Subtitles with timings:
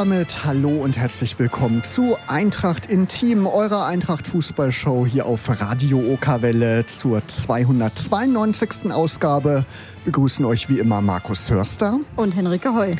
[0.00, 6.86] Damit hallo und herzlich willkommen zu Eintracht Intim, eurer Eintracht Fußballshow hier auf Radio Okerwelle
[6.86, 8.92] zur 292.
[8.92, 9.66] Ausgabe.
[10.06, 12.94] Begrüßen euch wie immer Markus Hörster und Henrike Heu.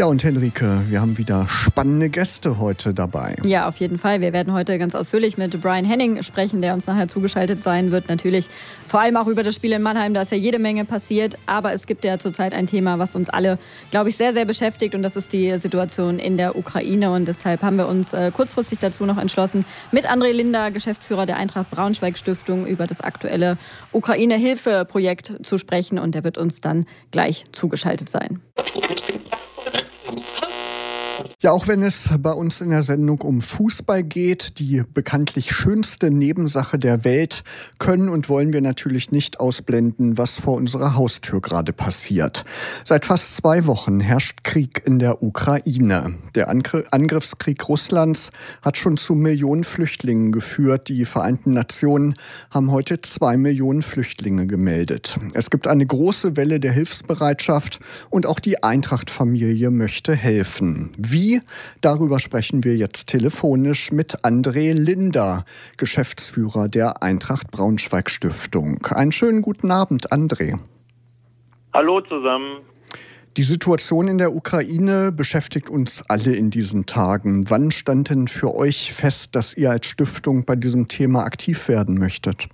[0.00, 3.36] Ja, und Henrike, wir haben wieder spannende Gäste heute dabei.
[3.42, 4.22] Ja, auf jeden Fall.
[4.22, 8.08] Wir werden heute ganz ausführlich mit Brian Henning sprechen, der uns nachher zugeschaltet sein wird.
[8.08, 8.48] Natürlich
[8.88, 11.36] vor allem auch über das Spiel in Mannheim, da ist ja jede Menge passiert.
[11.44, 13.58] Aber es gibt ja zurzeit ein Thema, was uns alle,
[13.90, 14.94] glaube ich, sehr, sehr beschäftigt.
[14.94, 17.10] Und das ist die Situation in der Ukraine.
[17.10, 21.36] Und deshalb haben wir uns äh, kurzfristig dazu noch entschlossen, mit André Linder, Geschäftsführer der
[21.36, 23.58] Eintracht Braunschweig Stiftung, über das aktuelle
[23.92, 25.98] Ukraine-Hilfe-Projekt zu sprechen.
[25.98, 28.40] Und der wird uns dann gleich zugeschaltet sein.
[31.42, 36.10] Ja, auch wenn es bei uns in der Sendung um Fußball geht, die bekanntlich schönste
[36.10, 37.44] Nebensache der Welt,
[37.78, 42.44] können und wollen wir natürlich nicht ausblenden, was vor unserer Haustür gerade passiert.
[42.84, 46.12] Seit fast zwei Wochen herrscht Krieg in der Ukraine.
[46.34, 50.90] Der Angriffskrieg Russlands hat schon zu Millionen Flüchtlingen geführt.
[50.90, 52.16] Die Vereinten Nationen
[52.50, 55.18] haben heute zwei Millionen Flüchtlinge gemeldet.
[55.32, 57.80] Es gibt eine große Welle der Hilfsbereitschaft
[58.10, 60.90] und auch die Eintracht-Familie möchte helfen.
[60.98, 61.29] Wie
[61.80, 65.44] Darüber sprechen wir jetzt telefonisch mit André Linder,
[65.76, 68.84] Geschäftsführer der Eintracht Braunschweig Stiftung.
[68.86, 70.58] Einen schönen guten Abend, André.
[71.72, 72.58] Hallo zusammen.
[73.36, 77.48] Die Situation in der Ukraine beschäftigt uns alle in diesen Tagen.
[77.48, 81.96] Wann stand denn für euch fest, dass ihr als Stiftung bei diesem Thema aktiv werden
[81.96, 82.48] möchtet?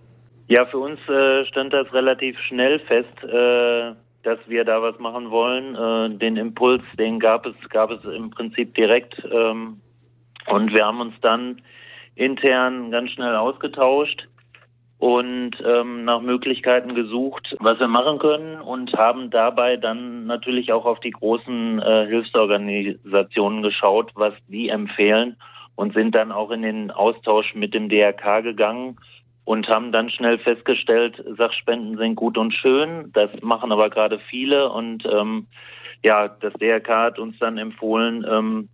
[0.49, 3.25] Ja, für uns äh, stand das relativ schnell fest.
[3.25, 3.95] Äh,
[4.27, 5.77] dass wir da was machen wollen.
[5.77, 9.23] Äh, den Impuls, den gab es, gab es im Prinzip direkt.
[9.31, 9.81] Ähm,
[10.47, 11.63] und wir haben uns dann
[12.17, 14.27] intern ganz schnell ausgetauscht
[14.99, 20.87] und ähm, nach Möglichkeiten gesucht, was wir machen können und haben dabei dann natürlich auch
[20.87, 25.37] auf die großen äh, Hilfsorganisationen geschaut, was die empfehlen
[25.77, 28.97] und sind dann auch in den Austausch mit dem DRK gegangen
[29.47, 34.71] und haben dann schnell festgestellt, Sachspenden sind gut und schön, das machen aber gerade viele
[34.71, 35.47] und ähm,
[36.05, 38.69] ja, das DRK hat uns dann empfohlen, ähm,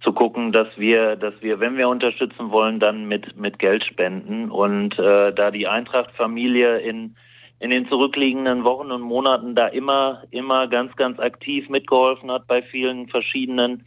[0.00, 4.50] zu gucken, dass wir, dass wir, wenn wir unterstützen wollen, dann mit mit Geld spenden.
[4.50, 7.16] Und äh, da die Eintracht-Familie in
[7.58, 12.62] in den zurückliegenden Wochen und Monaten da immer immer ganz ganz aktiv mitgeholfen hat bei
[12.62, 13.84] vielen verschiedenen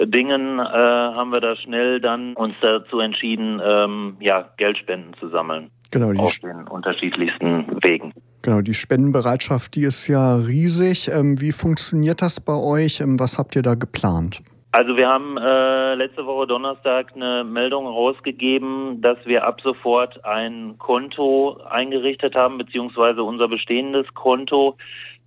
[0.00, 5.70] Dingen äh, haben wir da schnell dann uns dazu entschieden, ähm, ja, Geldspenden zu sammeln.
[5.90, 8.12] Genau, die auf den unterschiedlichsten Wegen.
[8.42, 11.08] Genau, die Spendenbereitschaft, die ist ja riesig.
[11.08, 13.00] Ähm, wie funktioniert das bei euch?
[13.00, 14.42] Ähm, was habt ihr da geplant?
[14.72, 20.76] Also wir haben äh, letzte Woche Donnerstag eine Meldung rausgegeben, dass wir ab sofort ein
[20.76, 24.76] Konto eingerichtet haben, beziehungsweise unser bestehendes Konto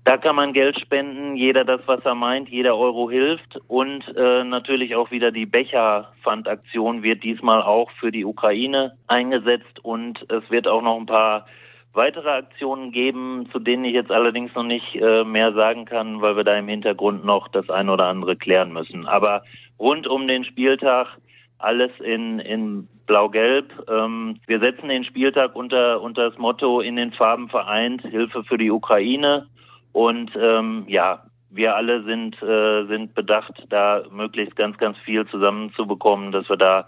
[0.05, 4.43] Da kann man Geld spenden, jeder das, was er meint, jeder Euro hilft und äh,
[4.43, 10.67] natürlich auch wieder die Becher-Pfandaktion wird diesmal auch für die Ukraine eingesetzt und es wird
[10.67, 11.45] auch noch ein paar
[11.93, 16.35] weitere Aktionen geben, zu denen ich jetzt allerdings noch nicht äh, mehr sagen kann, weil
[16.35, 19.05] wir da im Hintergrund noch das ein oder andere klären müssen.
[19.05, 19.43] Aber
[19.79, 21.17] rund um den Spieltag
[21.59, 23.71] alles in, in Blau-Gelb.
[23.89, 28.57] Ähm, wir setzen den Spieltag unter, unter das Motto in den Farben vereint, Hilfe für
[28.57, 29.47] die Ukraine.
[29.93, 36.31] Und ähm, ja, wir alle sind, äh, sind bedacht, da möglichst ganz, ganz viel zusammenzubekommen,
[36.31, 36.87] dass wir da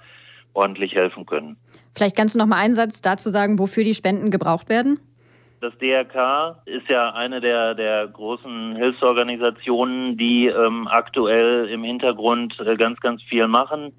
[0.53, 1.57] ordentlich helfen können.
[1.95, 4.99] Vielleicht kannst du noch mal einen Satz dazu sagen, wofür die Spenden gebraucht werden?
[5.61, 12.75] Das DRK ist ja eine der, der großen Hilfsorganisationen, die ähm, aktuell im Hintergrund äh,
[12.75, 13.93] ganz, ganz viel machen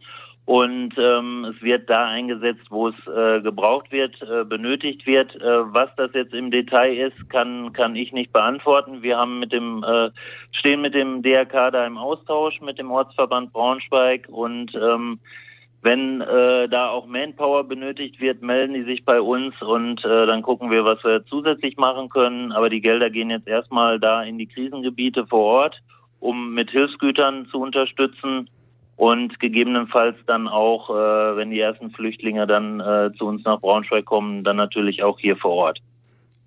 [0.46, 5.34] und ähm, es wird da eingesetzt, wo es äh, gebraucht wird, äh, benötigt wird.
[5.34, 9.02] Äh, was das jetzt im Detail ist, kann kann ich nicht beantworten.
[9.02, 10.10] Wir haben mit dem äh,
[10.52, 15.18] stehen mit dem DRK da im Austausch mit dem Ortsverband Braunschweig und ähm,
[15.82, 20.42] wenn äh, da auch Manpower benötigt wird, melden die sich bei uns und äh, dann
[20.42, 22.52] gucken wir, was wir zusätzlich machen können.
[22.52, 25.82] Aber die Gelder gehen jetzt erstmal da in die Krisengebiete vor Ort,
[26.20, 28.48] um mit Hilfsgütern zu unterstützen
[28.96, 34.06] und gegebenenfalls dann auch, äh, wenn die ersten Flüchtlinge dann äh, zu uns nach Braunschweig
[34.06, 35.80] kommen, dann natürlich auch hier vor Ort.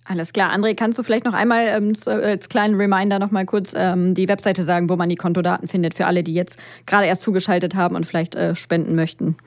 [0.06, 0.52] Alles klar.
[0.52, 4.28] André, kannst du vielleicht noch einmal ähm, als kleinen Reminder noch mal kurz ähm, die
[4.28, 7.96] Webseite sagen, wo man die Kontodaten findet für alle, die jetzt gerade erst zugeschaltet haben
[7.96, 9.38] und vielleicht äh, spenden möchten?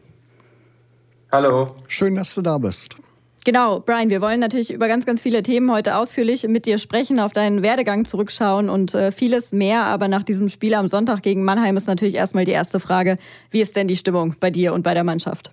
[1.31, 1.67] Hallo.
[1.87, 2.97] Schön, dass du da bist.
[3.45, 7.19] Genau, Brian, wir wollen natürlich über ganz, ganz viele Themen heute ausführlich mit dir sprechen,
[7.19, 9.85] auf deinen Werdegang zurückschauen und äh, vieles mehr.
[9.85, 13.17] Aber nach diesem Spiel am Sonntag gegen Mannheim ist natürlich erstmal die erste Frage,
[13.51, 15.51] wie ist denn die Stimmung bei dir und bei der Mannschaft?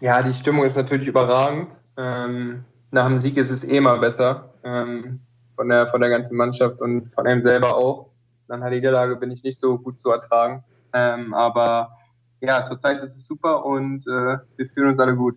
[0.00, 1.68] Ja, die Stimmung ist natürlich überragend.
[1.96, 5.20] Ähm, nach dem Sieg ist es eh mal besser ähm,
[5.56, 8.10] von, der, von der ganzen Mannschaft und von einem selber auch.
[8.48, 10.62] Nach der Niederlage bin ich nicht so gut zu ertragen.
[10.92, 11.96] Ähm, aber
[12.40, 15.36] ja, zurzeit ist es super und äh, wir fühlen uns alle gut.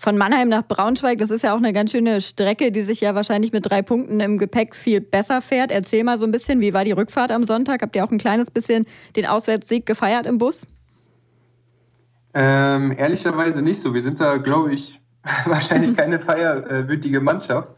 [0.00, 3.16] Von Mannheim nach Braunschweig, das ist ja auch eine ganz schöne Strecke, die sich ja
[3.16, 5.72] wahrscheinlich mit drei Punkten im Gepäck viel besser fährt.
[5.72, 7.82] Erzähl mal so ein bisschen, wie war die Rückfahrt am Sonntag?
[7.82, 8.86] Habt ihr auch ein kleines bisschen
[9.16, 10.64] den Auswärtssieg gefeiert im Bus?
[12.32, 13.92] Ähm, ehrlicherweise nicht so.
[13.92, 15.00] Wir sind da, glaube ich,
[15.46, 17.68] wahrscheinlich keine feierwütige Mannschaft.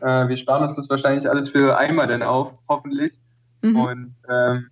[0.00, 3.12] Äh, wir sparen uns das wahrscheinlich alles für einmal dann auf, hoffentlich.
[3.62, 3.76] Mhm.
[3.76, 4.66] Und ähm,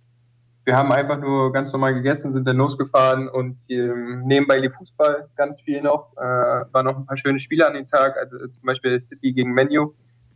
[0.67, 5.29] wir haben einfach nur ganz normal gegessen, sind dann losgefahren und ähm, nebenbei die Fußball
[5.37, 6.11] ganz viel noch.
[6.17, 9.53] Äh, waren noch ein paar schöne Spiele an dem Tag, also zum Beispiel City gegen
[9.53, 9.93] Menu,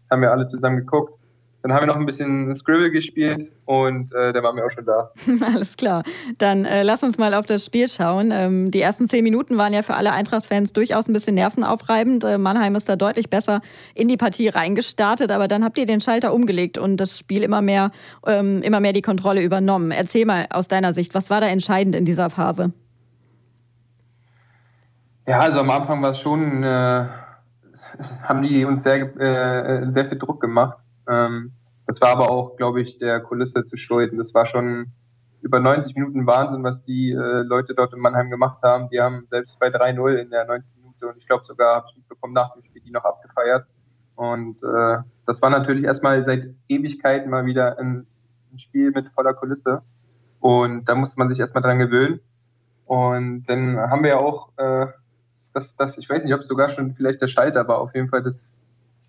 [0.10, 1.21] haben wir alle zusammen geguckt.
[1.64, 4.86] Dann haben wir noch ein bisschen Scribble gespielt und äh, dann waren wir auch schon
[4.86, 5.12] da.
[5.46, 6.02] Alles klar.
[6.40, 8.32] Dann äh, lass uns mal auf das Spiel schauen.
[8.34, 12.24] Ähm, die ersten zehn Minuten waren ja für alle Eintracht-Fans durchaus ein bisschen nervenaufreibend.
[12.24, 13.62] Äh, Mannheim ist da deutlich besser
[13.94, 17.62] in die Partie reingestartet, aber dann habt ihr den Schalter umgelegt und das Spiel immer
[17.62, 17.92] mehr,
[18.26, 19.92] ähm, immer mehr die Kontrolle übernommen.
[19.92, 22.74] Erzähl mal aus deiner Sicht, was war da entscheidend in dieser Phase?
[25.28, 26.68] Ja, also am Anfang war es schon, äh,
[28.24, 30.81] haben die uns sehr, äh, sehr viel Druck gemacht
[31.12, 31.52] ähm,
[31.88, 34.18] das war aber auch, glaube ich, der Kulisse zu schulden.
[34.18, 34.92] Das war schon
[35.42, 38.90] über 90 Minuten Wahnsinn, was die äh, Leute dort in Mannheim gemacht haben.
[38.90, 41.98] Die haben selbst bei 3-0 in der 90 Minute und ich glaube sogar, habe ich
[41.98, 43.66] mitbekommen, nach dem Spiel die noch abgefeiert.
[44.16, 48.06] Und äh, das war natürlich erstmal seit Ewigkeiten mal wieder ein,
[48.54, 49.82] ein Spiel mit voller Kulisse.
[50.40, 52.20] Und da musste man sich erstmal dran gewöhnen.
[52.86, 54.88] Und dann haben wir ja auch äh,
[55.54, 58.10] das, das, ich weiß nicht, ob es sogar schon vielleicht der Schalter war, auf jeden
[58.10, 58.36] Fall das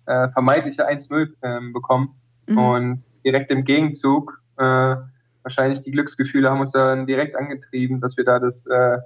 [0.05, 2.15] äh, vermeintliche 1-0 ähm, bekommen.
[2.47, 2.57] Mhm.
[2.57, 4.95] Und direkt im Gegenzug, äh,
[5.43, 8.99] wahrscheinlich die Glücksgefühle haben uns dann direkt angetrieben, dass wir da das, äh,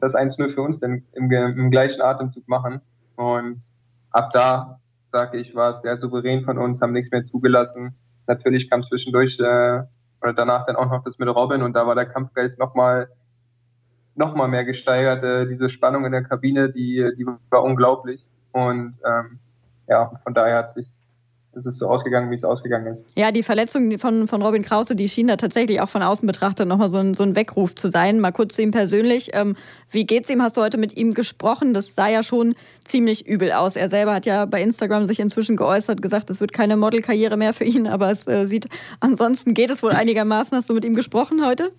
[0.00, 2.80] das 1-0 für uns dann im, im gleichen Atemzug machen.
[3.16, 3.62] Und
[4.10, 4.80] ab da,
[5.12, 7.94] sage ich, war es sehr souverän von uns, haben nichts mehr zugelassen.
[8.26, 9.82] Natürlich kam zwischendurch äh,
[10.22, 13.08] oder danach dann auch noch das mit Robin und da war der Kampfgeist nochmal
[14.16, 15.22] noch mal mehr gesteigert.
[15.22, 18.24] Äh, diese Spannung in der Kabine, die, die war unglaublich.
[18.52, 19.38] Und ähm,
[19.88, 20.86] ja, von daher hat sich
[21.58, 23.18] es ist so ausgegangen, wie es ausgegangen ist.
[23.18, 26.68] Ja, die Verletzung von, von Robin Krause, die schien da tatsächlich auch von außen betrachtet
[26.68, 28.20] nochmal so ein, so ein Weckruf zu sein.
[28.20, 29.30] Mal kurz zu ihm persönlich.
[29.32, 29.56] Ähm,
[29.90, 30.42] wie geht's ihm?
[30.42, 31.72] Hast du heute mit ihm gesprochen?
[31.72, 33.74] Das sah ja schon ziemlich übel aus.
[33.74, 37.54] Er selber hat ja bei Instagram sich inzwischen geäußert, gesagt, es wird keine Modelkarriere mehr
[37.54, 38.68] für ihn, aber es äh, sieht,
[39.00, 40.56] ansonsten geht es wohl einigermaßen.
[40.56, 41.72] Hast du mit ihm gesprochen heute?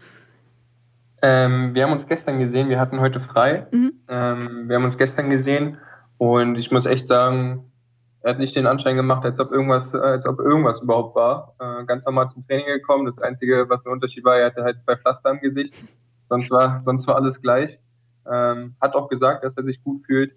[1.22, 3.68] Ähm, wir haben uns gestern gesehen, wir hatten heute frei.
[3.72, 3.94] Mhm.
[4.08, 5.78] Ähm, wir haben uns gestern gesehen
[6.18, 7.72] und ich muss echt sagen,
[8.22, 11.54] er hat nicht den Anschein gemacht, als ob irgendwas, als ob irgendwas überhaupt war.
[11.60, 13.06] Äh, ganz normal zum Training gekommen.
[13.06, 15.76] Das Einzige, was ein Unterschied war, er hatte halt zwei Pflaster im Gesicht.
[16.30, 17.78] Sonst war, sonst war alles gleich.
[18.30, 20.34] Ähm, hat auch gesagt, dass er sich gut fühlt.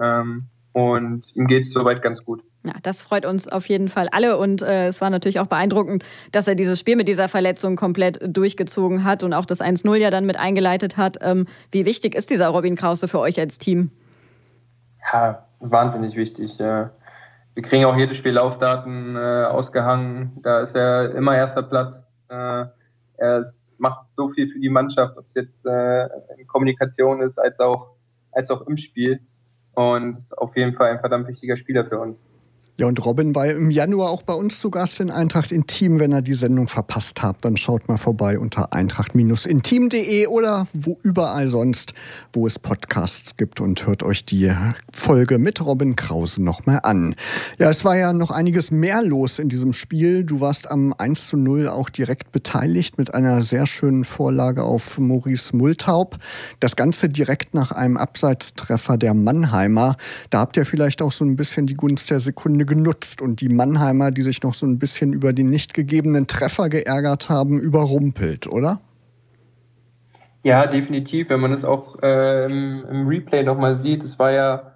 [0.00, 2.42] Ähm, und ihm geht es soweit ganz gut.
[2.66, 6.04] Ja, das freut uns auf jeden Fall alle und äh, es war natürlich auch beeindruckend,
[6.32, 10.10] dass er dieses Spiel mit dieser Verletzung komplett durchgezogen hat und auch das 1-0 ja
[10.10, 11.18] dann mit eingeleitet hat.
[11.20, 13.90] Ähm, wie wichtig ist dieser Robin Krause für euch als Team?
[15.12, 16.58] Ja, wahnsinnig wichtig.
[16.58, 16.90] Ja
[17.56, 20.38] wir kriegen auch jedes Spiel Laufdaten äh, ausgehangen.
[20.42, 21.96] Da ist er immer erster Platz.
[22.28, 22.66] Äh,
[23.16, 26.04] er macht so viel für die Mannschaft, ob es jetzt äh,
[26.38, 27.96] in Kommunikation ist, als auch,
[28.32, 29.20] als auch im Spiel.
[29.74, 32.18] Und auf jeden Fall ein verdammt wichtiger Spieler für uns.
[32.78, 35.98] Ja, und Robin war im Januar auch bei uns zu Gast in Eintracht Intim.
[35.98, 41.48] Wenn ihr die Sendung verpasst habt, dann schaut mal vorbei unter eintracht-intim.de oder wo überall
[41.48, 41.94] sonst,
[42.34, 44.52] wo es Podcasts gibt und hört euch die
[44.92, 47.14] Folge mit Robin Krause nochmal an.
[47.58, 50.24] Ja, es war ja noch einiges mehr los in diesem Spiel.
[50.24, 54.98] Du warst am 1 zu 0 auch direkt beteiligt mit einer sehr schönen Vorlage auf
[54.98, 56.18] Maurice Multaub.
[56.60, 59.96] Das Ganze direkt nach einem Abseitstreffer der Mannheimer.
[60.28, 63.48] Da habt ihr vielleicht auch so ein bisschen die Gunst der Sekunde genutzt und die
[63.48, 68.52] Mannheimer, die sich noch so ein bisschen über den nicht gegebenen Treffer geärgert haben, überrumpelt,
[68.52, 68.80] oder?
[70.42, 71.28] Ja, definitiv.
[71.28, 74.74] Wenn man es auch äh, im, Replay nochmal sieht, es war ja,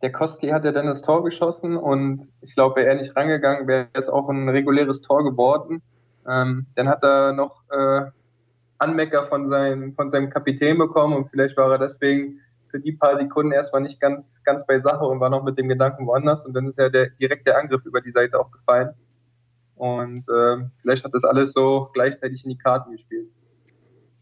[0.00, 3.66] der Koski hat ja dann das Tor geschossen und ich glaube, wäre er nicht rangegangen,
[3.66, 5.82] wäre es auch ein reguläres Tor geworden.
[6.28, 8.02] Ähm, dann hat er noch äh,
[8.78, 12.40] Anmecker von seinem, von seinem Kapitän bekommen und vielleicht war er deswegen
[12.70, 15.68] für die paar Sekunden erstmal nicht ganz, ganz bei Sache und war noch mit dem
[15.68, 16.44] Gedanken woanders.
[16.44, 18.94] Und dann ist ja der direkte Angriff über die Seite auch gefallen.
[19.76, 23.28] Und äh, vielleicht hat das alles so gleichzeitig in die Karten gespielt.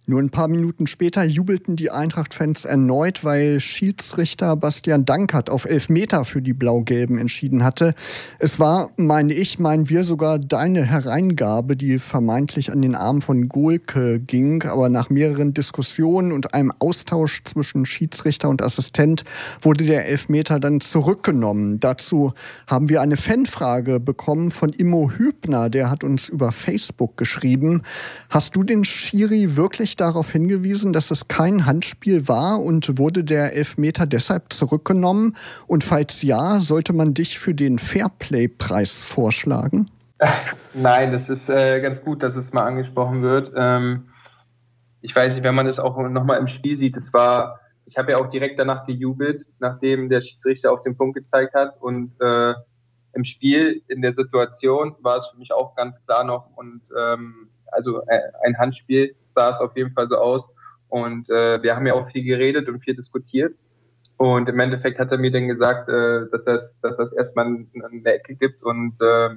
[0.08, 6.24] Nur ein paar Minuten später jubelten die Eintracht-Fans erneut, weil Schiedsrichter Bastian Dankert auf Elfmeter
[6.24, 7.90] für die Blau-Gelben entschieden hatte.
[8.38, 13.48] Es war, meine ich, meinen wir sogar deine Hereingabe, die vermeintlich an den Arm von
[13.48, 14.62] Golke ging.
[14.62, 19.24] Aber nach mehreren Diskussionen und einem Austausch zwischen Schiedsrichter und Assistent
[19.60, 21.80] wurde der Elfmeter dann zurückgenommen.
[21.80, 22.32] Dazu
[22.68, 25.68] haben wir eine Fanfrage bekommen von Immo Hübner.
[25.68, 27.82] Der hat uns über Facebook geschrieben.
[28.30, 33.54] Hast du den Schiri wirklich darauf hingewiesen, dass es kein Handspiel war und wurde der
[33.54, 35.36] Elfmeter deshalb zurückgenommen?
[35.66, 39.90] Und falls ja, sollte man dich für den Fairplay-Preis vorschlagen?
[40.74, 43.52] Nein, das ist äh, ganz gut, dass es mal angesprochen wird.
[43.56, 44.08] Ähm,
[45.00, 48.12] ich weiß nicht, wenn man es auch nochmal im Spiel sieht, es war, ich habe
[48.12, 52.54] ja auch direkt danach gejubelt, nachdem der Schiedsrichter auf den Punkt gezeigt hat und äh,
[53.12, 57.48] im Spiel, in der Situation, war es für mich auch ganz klar noch und ähm,
[57.72, 60.42] also äh, ein Handspiel sah es auf jeden Fall so aus.
[60.88, 63.54] Und äh, wir haben ja auch viel geredet und viel diskutiert.
[64.16, 68.12] Und im Endeffekt hat er mir dann gesagt, äh, dass, das, dass das erstmal eine
[68.12, 69.30] Ecke gibt und äh,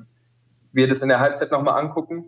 [0.71, 2.25] wir das in der Halbzeit nochmal angucken.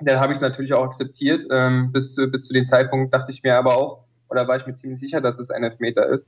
[0.00, 1.46] Dann habe ich es natürlich auch akzeptiert.
[1.50, 4.76] Ähm, bis, bis zu dem Zeitpunkt dachte ich mir aber auch, oder war ich mir
[4.78, 6.24] ziemlich sicher, dass es ein Elfmeter ist.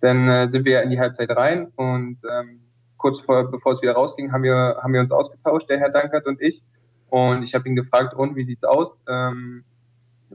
[0.00, 2.60] Dann äh, sind wir in die Halbzeit rein und ähm,
[2.96, 6.26] kurz vor, bevor es wieder rausging, haben wir, haben wir uns ausgetauscht, der Herr Dankert
[6.26, 6.62] und ich.
[7.08, 8.88] Und ich habe ihn gefragt, und wie sieht's aus?
[9.08, 9.64] Ähm,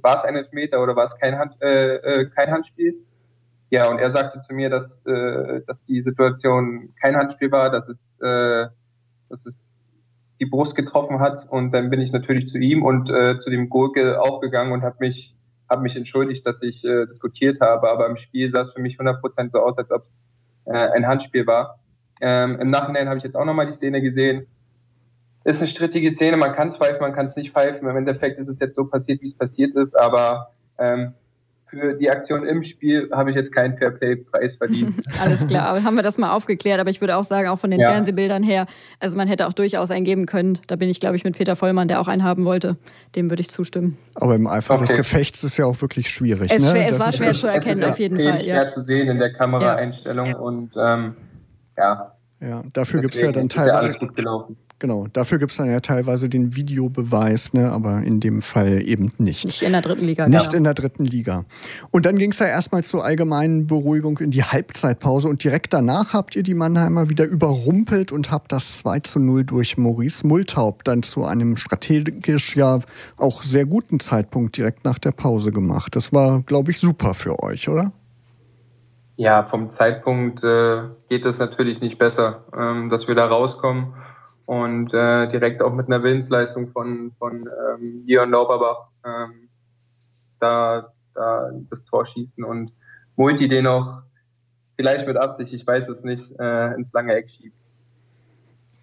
[0.01, 2.95] war es ein Elfmeter oder war es kein, Hand, äh, äh, kein Handspiel?
[3.69, 7.87] Ja, und er sagte zu mir, dass, äh, dass die Situation kein Handspiel war, dass
[7.89, 8.69] es, äh,
[9.29, 9.53] dass es
[10.39, 11.49] die Brust getroffen hat.
[11.49, 14.97] Und dann bin ich natürlich zu ihm und äh, zu dem Gurke aufgegangen und habe
[14.99, 15.35] mich,
[15.69, 17.89] hab mich entschuldigt, dass ich äh, diskutiert habe.
[17.89, 21.07] Aber im Spiel sah es für mich 100% so aus, als ob es äh, ein
[21.07, 21.79] Handspiel war.
[22.21, 24.47] Ähm, Im Nachhinein habe ich jetzt auch nochmal die Szene gesehen
[25.45, 27.87] ist eine strittige Szene, man kann pfeifen, man kann es nicht pfeifen.
[27.87, 30.49] Im Endeffekt ist es jetzt so passiert, wie es passiert ist, aber
[30.79, 31.13] ähm,
[31.67, 34.95] für die Aktion im Spiel habe ich jetzt keinen Fairplay-Preis verdient.
[35.21, 36.79] Alles klar, haben wir das mal aufgeklärt.
[36.79, 37.91] Aber ich würde auch sagen, auch von den ja.
[37.91, 38.65] Fernsehbildern her,
[38.99, 40.59] also man hätte auch durchaus einen geben können.
[40.67, 42.77] Da bin ich, glaube ich, mit Peter Vollmann, der auch einen haben wollte.
[43.15, 43.97] Dem würde ich zustimmen.
[44.15, 44.85] Aber im Eifer okay.
[44.85, 46.51] des Gefechts ist ja auch wirklich schwierig.
[46.51, 46.71] Es, ne?
[46.71, 48.45] schwer, es war schwer zu erkennen, auf jeden Fall.
[48.45, 48.55] Ja.
[48.55, 50.37] Schwer zu sehen in der Kameraeinstellung ja.
[50.37, 51.15] und ähm,
[51.77, 53.97] ja, ja, dafür gibt es ja dann teilweise,
[54.77, 57.72] Genau, dafür gibt es dann ja teilweise den Videobeweis, ne?
[57.72, 59.46] aber in dem Fall eben nicht.
[59.46, 60.27] Nicht in der dritten Liga.
[60.27, 60.58] Nicht genau.
[60.58, 61.46] in der dritten Liga.
[61.91, 66.12] Und dann ging es ja erstmal zur allgemeinen Beruhigung in die Halbzeitpause und direkt danach
[66.12, 70.84] habt ihr die Mannheimer wieder überrumpelt und habt das 2 zu 0 durch Maurice Multaub
[70.84, 72.79] dann zu einem strategisch ja
[73.15, 75.96] auch sehr guten Zeitpunkt direkt nach der Pause gemacht.
[75.96, 77.94] Das war, glaube ich, super für euch, oder?
[79.15, 83.94] Ja, vom Zeitpunkt äh, geht es natürlich nicht besser, ähm, dass wir da rauskommen
[84.45, 89.49] und äh, direkt auch mit einer Willensleistung von, von ähm, Leon Lauberbach ähm,
[90.39, 92.71] da, da das Tor schießen und
[93.15, 94.01] Multi den auch
[94.75, 97.55] vielleicht mit Absicht, ich weiß es nicht, äh, ins lange Eck schiebt.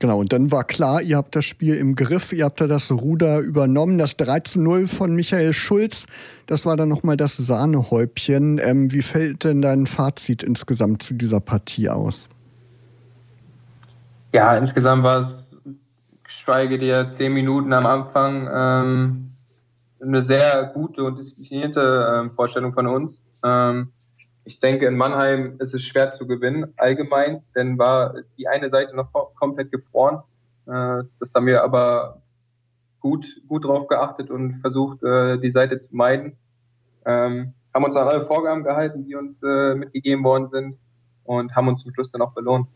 [0.02, 2.90] Genau, und dann war klar, ihr habt das Spiel im Griff, ihr habt da das
[2.90, 3.98] Ruder übernommen.
[3.98, 6.06] Das 3 zu 0 von Michael Schulz,
[6.48, 8.58] das war dann nochmal das Sahnehäubchen.
[8.58, 12.28] Ähm, wie fällt denn dein Fazit insgesamt zu dieser Partie aus?
[14.32, 15.41] Ja, insgesamt war es
[16.44, 19.32] schweige dir zehn Minuten am Anfang ähm,
[20.00, 23.16] eine sehr gute und disziplinierte ähm, Vorstellung von uns.
[23.44, 23.92] Ähm,
[24.44, 28.96] ich denke, in Mannheim ist es schwer zu gewinnen, allgemein, denn war die eine Seite
[28.96, 30.22] noch komplett gefroren.
[30.66, 32.22] Äh, das haben wir aber
[32.98, 36.36] gut, gut drauf geachtet und versucht, äh, die Seite zu meiden.
[37.06, 40.76] Ähm, haben uns an alle Vorgaben gehalten, die uns äh, mitgegeben worden sind
[41.24, 42.66] und haben uns zum Schluss dann auch belohnt.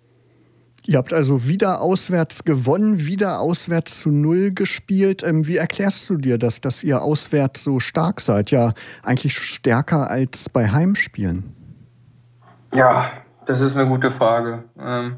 [0.84, 5.22] Ihr habt also wieder auswärts gewonnen, wieder auswärts zu Null gespielt.
[5.24, 8.50] Ähm, wie erklärst du dir das, dass ihr auswärts so stark seid?
[8.50, 11.52] Ja, eigentlich stärker als bei Heimspielen.
[12.72, 13.10] Ja,
[13.46, 14.64] das ist eine gute Frage.
[14.78, 15.16] Ähm,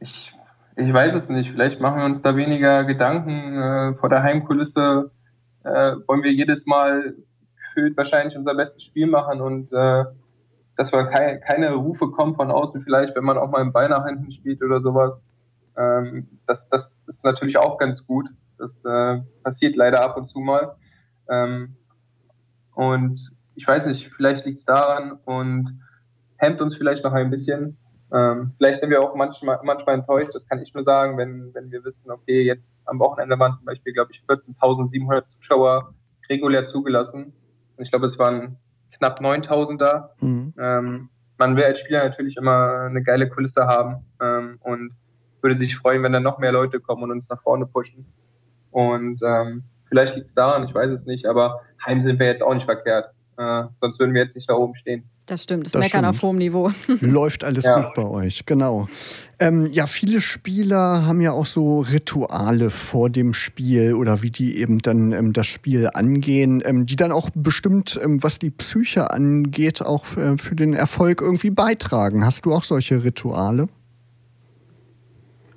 [0.00, 0.32] ich,
[0.76, 1.50] ich weiß es nicht.
[1.50, 3.56] Vielleicht machen wir uns da weniger Gedanken.
[3.56, 5.10] Äh, vor der Heimkulisse
[5.64, 7.14] äh, wollen wir jedes Mal
[7.56, 10.04] gefühlt wahrscheinlich unser bestes Spiel machen und äh,
[10.76, 13.88] dass wir keine, keine Rufe kommen von außen, vielleicht, wenn man auch mal einen Ball
[13.88, 15.12] nach hinten spielt oder sowas.
[15.76, 18.28] Ähm, das, das ist natürlich auch ganz gut.
[18.58, 20.76] Das äh, passiert leider ab und zu mal.
[21.28, 21.76] Ähm,
[22.74, 23.20] und
[23.54, 25.82] ich weiß nicht, vielleicht liegt es daran und
[26.36, 27.76] hemmt uns vielleicht noch ein bisschen.
[28.12, 31.70] Ähm, vielleicht sind wir auch manchmal, manchmal enttäuscht, das kann ich nur sagen, wenn, wenn
[31.70, 35.94] wir wissen, okay, jetzt am Wochenende waren zum Beispiel, glaube ich, 14.700 Zuschauer
[36.28, 37.32] regulär zugelassen.
[37.76, 38.58] Und ich glaube, es waren
[39.02, 40.10] knapp 9000 da.
[40.20, 40.54] Mhm.
[40.58, 44.92] Ähm, man will als Spieler natürlich immer eine geile Kulisse haben ähm, und
[45.40, 48.06] würde sich freuen, wenn dann noch mehr Leute kommen und uns nach vorne pushen.
[48.70, 52.42] Und ähm, vielleicht liegt es daran, ich weiß es nicht, aber heim sind wir jetzt
[52.42, 53.10] auch nicht verkehrt.
[53.36, 55.04] Äh, sonst würden wir jetzt nicht da oben stehen.
[55.26, 56.16] Das stimmt, das, das Meckern stimmt.
[56.16, 56.70] auf hohem Niveau.
[57.00, 57.80] Läuft alles ja.
[57.80, 58.88] gut bei euch, genau.
[59.38, 64.58] Ähm, ja, viele Spieler haben ja auch so Rituale vor dem Spiel oder wie die
[64.58, 69.12] eben dann ähm, das Spiel angehen, ähm, die dann auch bestimmt, ähm, was die Psyche
[69.12, 72.26] angeht, auch äh, für den Erfolg irgendwie beitragen.
[72.26, 73.68] Hast du auch solche Rituale?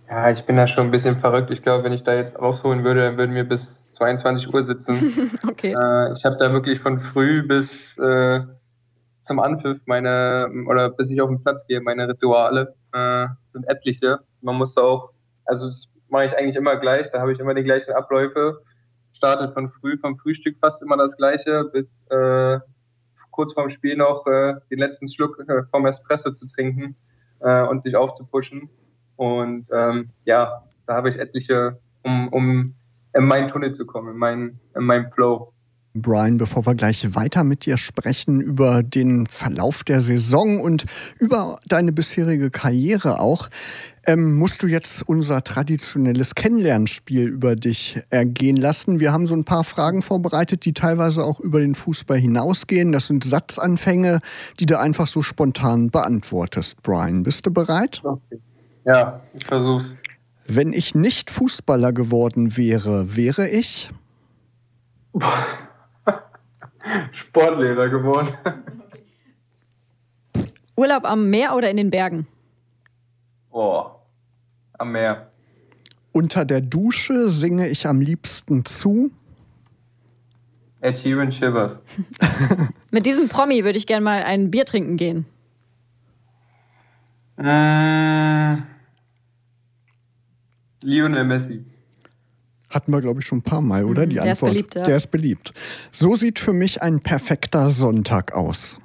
[0.07, 1.49] Ja, ich bin da schon ein bisschen verrückt.
[1.51, 3.61] Ich glaube, wenn ich da jetzt rausholen würde, dann würden wir bis
[4.05, 5.39] 22 Uhr sitzen.
[5.49, 5.71] okay.
[5.71, 8.41] Äh, ich habe da wirklich von früh bis äh,
[9.27, 14.19] zum Anpfiff meine, oder bis ich auf den Platz gehe, meine Rituale äh, sind etliche.
[14.41, 15.11] Man muss auch,
[15.45, 18.61] also das mache ich eigentlich immer gleich, da habe ich immer die gleichen Abläufe.
[19.13, 22.59] Startet von früh, vom Frühstück fast immer das gleiche, bis äh,
[23.31, 26.95] kurz vorm Spiel noch äh, den letzten Schluck äh, vom Espresso zu trinken
[27.39, 28.69] und sich aufzupuschen.
[29.17, 32.73] Und ähm, ja, da habe ich etliche, um, um
[33.15, 35.51] in meinen Tunnel zu kommen, in meinen, in meinen Flow.
[35.97, 40.85] Brian, bevor wir gleich weiter mit dir sprechen über den Verlauf der Saison und
[41.19, 43.49] über deine bisherige Karriere auch,
[44.05, 48.99] ähm, musst du jetzt unser traditionelles Kennenlernspiel über dich ergehen lassen.
[48.99, 52.91] Wir haben so ein paar Fragen vorbereitet, die teilweise auch über den Fußball hinausgehen.
[52.91, 54.19] Das sind Satzanfänge,
[54.59, 56.83] die du einfach so spontan beantwortest.
[56.83, 58.01] Brian, bist du bereit?
[58.03, 58.41] Okay.
[58.83, 59.85] Ja, ich versuch's.
[60.47, 63.89] Wenn ich nicht Fußballer geworden wäre, wäre ich?
[67.29, 68.37] Sportlehrer geworden.
[70.75, 72.27] Urlaub am Meer oder in den Bergen?
[73.49, 73.85] Oh,
[74.77, 75.31] am Meer.
[76.11, 79.11] Unter der Dusche singe ich am liebsten zu.
[80.81, 81.79] Ed Sheeran Shivers.
[82.91, 85.25] Mit diesem Promi würde ich gerne mal ein Bier trinken gehen.
[87.37, 88.57] Äh,
[90.85, 91.65] Lionel Messi.
[92.69, 94.05] Hatten wir, glaube ich, schon ein paar Mal, oder?
[94.05, 94.51] Mhm, Die der Antwort.
[94.51, 94.83] Ist beliebt, ja.
[94.83, 95.53] Der ist beliebt.
[95.91, 98.79] So sieht für mich ein perfekter Sonntag aus.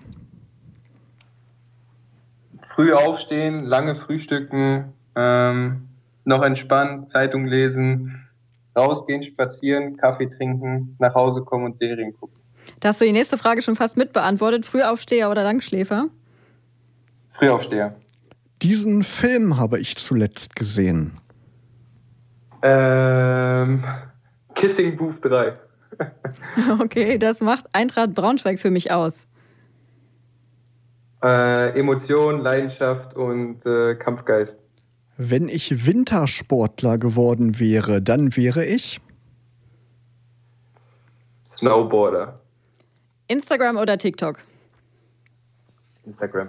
[2.74, 5.88] Früh aufstehen, lange frühstücken, ähm,
[6.24, 8.26] noch entspannt, Zeitung lesen,
[8.76, 12.36] rausgehen, spazieren, Kaffee trinken, nach Hause kommen und Serien gucken.
[12.78, 14.64] Da hast du die nächste Frage schon fast mitbeantwortet.
[14.64, 16.08] Frühaufsteher oder Langschläfer?
[17.38, 17.96] Frühaufsteher.
[18.62, 21.19] Diesen Film habe ich zuletzt gesehen.
[22.62, 23.85] Ähm,
[24.55, 25.55] Kissing Booth 3.
[26.81, 29.27] okay, das macht Eintracht Braunschweig für mich aus.
[31.23, 34.53] Äh, Emotion, Leidenschaft und äh, Kampfgeist.
[35.16, 39.01] Wenn ich Wintersportler geworden wäre, dann wäre ich
[41.59, 42.40] Snowboarder.
[43.29, 44.38] Instagram oder TikTok?
[46.07, 46.49] Instagram.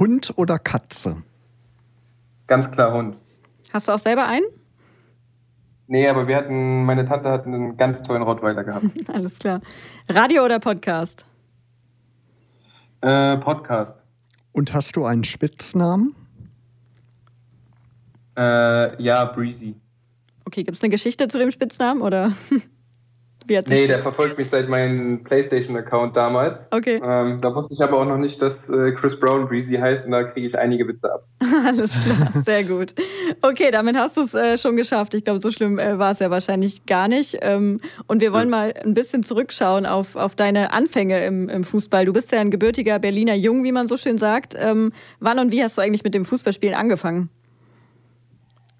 [0.00, 1.22] Hund oder Katze?
[2.48, 3.16] Ganz klar Hund.
[3.72, 4.46] Hast du auch selber einen?
[5.88, 8.86] Nee, aber wir hatten, meine Tante hat einen ganz tollen Rottweiler gehabt.
[9.12, 9.60] Alles klar.
[10.08, 11.24] Radio oder Podcast?
[13.02, 13.92] Äh, Podcast.
[14.52, 16.16] Und hast du einen Spitznamen?
[18.36, 19.76] Äh, ja, Breezy.
[20.44, 22.32] Okay, gibt es eine Geschichte zu dem Spitznamen oder?
[23.48, 26.58] Wie hat nee, der verfolgt mich seit meinem PlayStation-Account damals.
[26.72, 27.00] Okay.
[27.02, 30.10] Ähm, da wusste ich aber auch noch nicht, dass äh, Chris Brown Breezy heißt und
[30.10, 31.24] da kriege ich einige Witze ab.
[31.66, 32.92] Alles klar, sehr gut.
[33.42, 35.14] Okay, damit hast du es äh, schon geschafft.
[35.14, 37.38] Ich glaube, so schlimm äh, war es ja wahrscheinlich gar nicht.
[37.42, 38.56] Ähm, und wir wollen ja.
[38.56, 42.04] mal ein bisschen zurückschauen auf, auf deine Anfänge im, im, Fußball.
[42.04, 44.54] Du bist ja ein gebürtiger Berliner Jung, wie man so schön sagt.
[44.58, 47.30] Ähm, wann und wie hast du eigentlich mit dem Fußballspielen angefangen?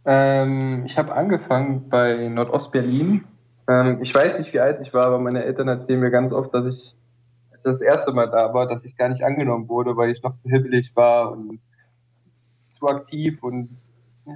[0.05, 3.25] Ähm, ich habe angefangen bei Nordostberlin
[3.69, 6.55] ähm, ich weiß nicht, wie alt ich war, aber meine Eltern erzählen mir ganz oft,
[6.55, 6.95] dass ich
[7.63, 10.49] das erste Mal da war, dass ich gar nicht angenommen wurde, weil ich noch zu
[10.49, 11.61] hibbelig war und
[12.79, 13.77] zu aktiv und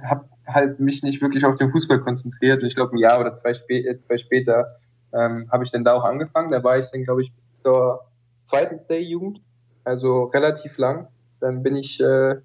[0.03, 2.61] habe halt mich nicht wirklich auf den Fußball konzentriert.
[2.61, 4.75] Und ich glaube, ein Jahr oder zwei, spä äh, zwei später
[5.13, 6.51] ähm, habe ich dann da auch angefangen.
[6.51, 7.31] Da war ich dann, glaube ich,
[7.63, 8.01] zur
[8.49, 9.41] zweiten Stay-Jugend,
[9.83, 11.07] also relativ lang.
[11.39, 12.35] Dann bin ich äh,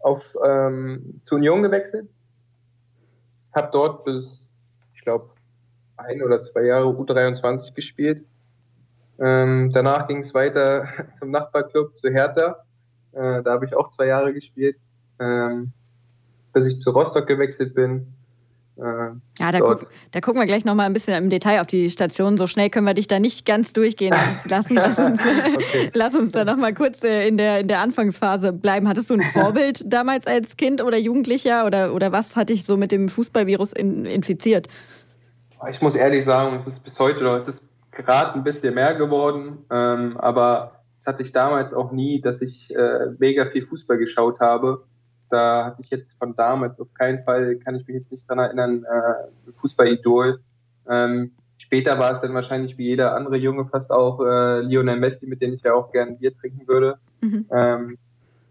[0.00, 2.08] auf ähm, zur Union gewechselt,
[3.54, 4.24] habe dort bis,
[4.94, 5.30] ich glaube,
[5.98, 8.24] ein oder zwei Jahre U23 gespielt.
[9.20, 12.64] Ähm, danach ging es weiter zum Nachbarclub, zu Hertha.
[13.12, 14.76] Äh, da habe ich auch zwei Jahre gespielt,
[15.18, 15.72] ähm,
[16.52, 18.14] bis ich zu Rostock gewechselt bin.
[18.78, 21.90] Äh, ja, da, guck, da, gucken wir gleich nochmal ein bisschen im Detail auf die
[21.90, 22.36] Station.
[22.36, 24.76] So schnell können wir dich da nicht ganz durchgehen lassen.
[24.76, 25.20] Lass uns,
[25.54, 25.90] okay.
[25.94, 28.88] lass uns da nochmal kurz äh, in der, in der Anfangsphase bleiben.
[28.88, 32.76] Hattest du ein Vorbild damals als Kind oder Jugendlicher oder, oder was hat dich so
[32.76, 34.68] mit dem Fußballvirus in, infiziert?
[35.70, 37.60] Ich muss ehrlich sagen, es ist bis heute oder es ist
[37.92, 42.74] gerade ein bisschen mehr geworden, ähm, aber es hatte ich damals auch nie, dass ich
[42.74, 44.84] äh, mega viel Fußball geschaut habe.
[45.30, 48.38] Da hatte ich jetzt von damals auf keinen Fall, kann ich mich jetzt nicht dran
[48.38, 50.40] erinnern, äh, Fußballidol.
[50.88, 55.26] Ähm, später war es dann wahrscheinlich wie jeder andere Junge fast auch äh, Lionel Messi,
[55.26, 56.98] mit dem ich ja auch gerne Bier trinken würde.
[57.20, 57.46] Mhm.
[57.50, 57.98] Ähm,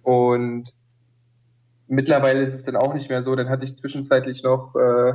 [0.04, 0.70] und
[1.88, 3.36] mittlerweile ist es dann auch nicht mehr so.
[3.36, 5.14] Dann hatte ich zwischenzeitlich noch äh,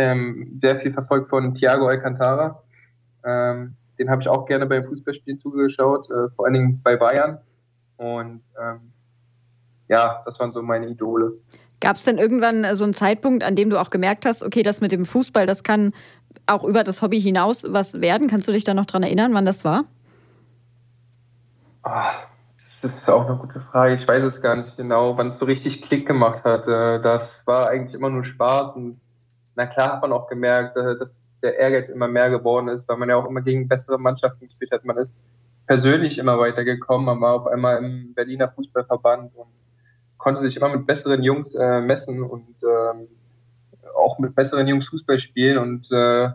[0.00, 2.62] ähm, sehr viel verfolgt von Thiago Alcantara.
[3.24, 7.38] Ähm, den habe ich auch gerne beim Fußballspielen zugeschaut, äh, vor allen Dingen bei Bayern.
[7.98, 8.92] Und ähm,
[9.88, 11.34] ja, das waren so meine Idole.
[11.80, 14.62] Gab es denn irgendwann äh, so einen Zeitpunkt, an dem du auch gemerkt hast, okay,
[14.62, 15.92] das mit dem Fußball, das kann
[16.46, 18.28] auch über das Hobby hinaus was werden?
[18.28, 19.84] Kannst du dich da noch dran erinnern, wann das war?
[21.84, 21.90] Oh,
[22.80, 23.96] das ist auch eine gute Frage.
[23.96, 26.66] Ich weiß es gar nicht genau, wann es so richtig Klick gemacht hat.
[26.66, 28.98] Äh, das war eigentlich immer nur Spaß und
[29.60, 31.10] na klar hat man auch gemerkt, äh, dass
[31.42, 34.70] der Ehrgeiz immer mehr geworden ist, weil man ja auch immer gegen bessere Mannschaften gespielt
[34.72, 34.86] hat.
[34.86, 35.10] Man ist
[35.66, 39.48] persönlich immer weitergekommen, man war auf einmal im Berliner Fußballverband und
[40.16, 43.08] konnte sich immer mit besseren Jungs äh, messen und ähm,
[43.94, 46.30] auch mit besseren Jungs Fußball spielen und äh,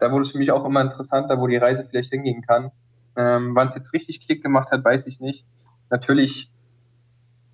[0.00, 2.72] da wurde es für mich auch immer interessanter, wo die Reise vielleicht hingehen kann.
[3.16, 5.44] Ähm, Wann es jetzt richtig Klick gemacht hat, weiß ich nicht.
[5.90, 6.50] Natürlich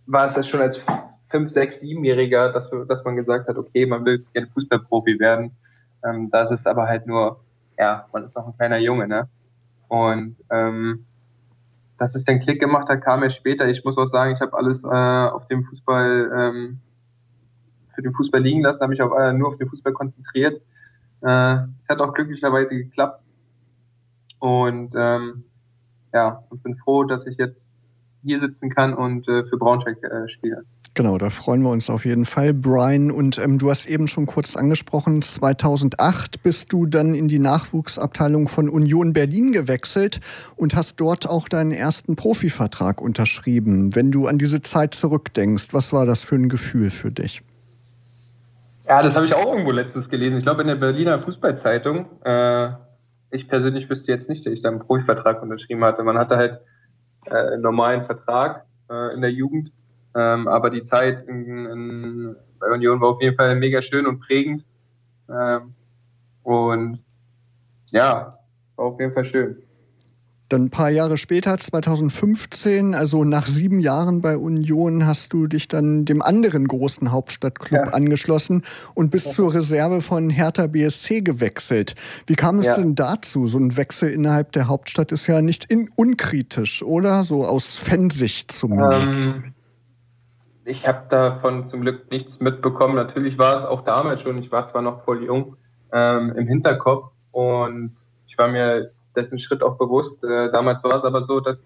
[0.07, 0.79] war es das schon als
[1.35, 5.51] fünf, sechs, siebenjähriger, dass, dass man gesagt hat, okay, man will gerne Fußballprofi werden.
[6.05, 7.41] Ähm, das ist aber halt nur,
[7.77, 9.29] ja, man ist noch ein kleiner Junge, ne?
[9.89, 11.05] Und ähm,
[11.99, 13.67] dass es den Klick gemacht hat, kam erst später.
[13.67, 16.79] Ich muss auch sagen, ich habe alles äh, auf dem Fußball, ähm,
[17.97, 20.63] für den Fußball liegen lassen, habe mich auf, äh, nur auf den Fußball konzentriert.
[21.23, 23.25] Äh, es hat auch glücklicherweise geklappt.
[24.39, 25.43] Und ähm,
[26.13, 27.64] ja, und bin froh, dass ich jetzt
[28.25, 30.65] hier sitzen kann und äh, für Braunschweig äh, spiele.
[30.97, 33.11] Genau, da freuen wir uns auf jeden Fall, Brian.
[33.11, 38.47] Und ähm, du hast eben schon kurz angesprochen, 2008 bist du dann in die Nachwuchsabteilung
[38.47, 40.21] von Union Berlin gewechselt
[40.55, 43.97] und hast dort auch deinen ersten Profivertrag unterschrieben.
[43.97, 47.43] Wenn du an diese Zeit zurückdenkst, was war das für ein Gefühl für dich?
[48.87, 50.39] Ja, das habe ich auch irgendwo letztens gelesen.
[50.39, 52.07] Ich glaube in der Berliner Fußballzeitung.
[52.23, 52.69] Äh,
[53.31, 56.05] ich persönlich wüsste jetzt nicht, dass ich da einen Profivertrag unterschrieben hatte.
[56.05, 56.61] Man hatte halt
[57.31, 59.73] äh, normalen Vertrag äh, in der Jugend
[60.15, 64.21] ähm, aber die Zeit in, in, bei Union war auf jeden Fall mega schön und
[64.21, 64.65] prägend.
[65.29, 65.75] Ähm,
[66.45, 67.01] und
[67.91, 68.39] ja,
[68.77, 69.64] war auf jeden Fall schön.
[70.51, 75.69] Dann ein paar Jahre später, 2015, also nach sieben Jahren bei Union, hast du dich
[75.69, 77.93] dann dem anderen großen Hauptstadtclub ja.
[77.93, 78.63] angeschlossen
[78.95, 79.33] und bist ja.
[79.33, 81.95] zur Reserve von Hertha BSC gewechselt.
[82.27, 82.77] Wie kam es ja.
[82.77, 83.47] denn dazu?
[83.47, 87.23] So ein Wechsel innerhalb der Hauptstadt ist ja nicht unkritisch, oder?
[87.23, 89.17] So aus Fansicht zumindest.
[89.17, 89.55] Ähm,
[90.67, 92.97] ich habe davon zum Glück nichts mitbekommen.
[92.97, 95.57] Natürlich war es auch damals schon, ich war zwar noch voll jung,
[95.93, 100.23] ähm, im Hinterkopf und ich war mir dessen Schritt auch bewusst.
[100.25, 101.57] Äh, damals war es aber so, dass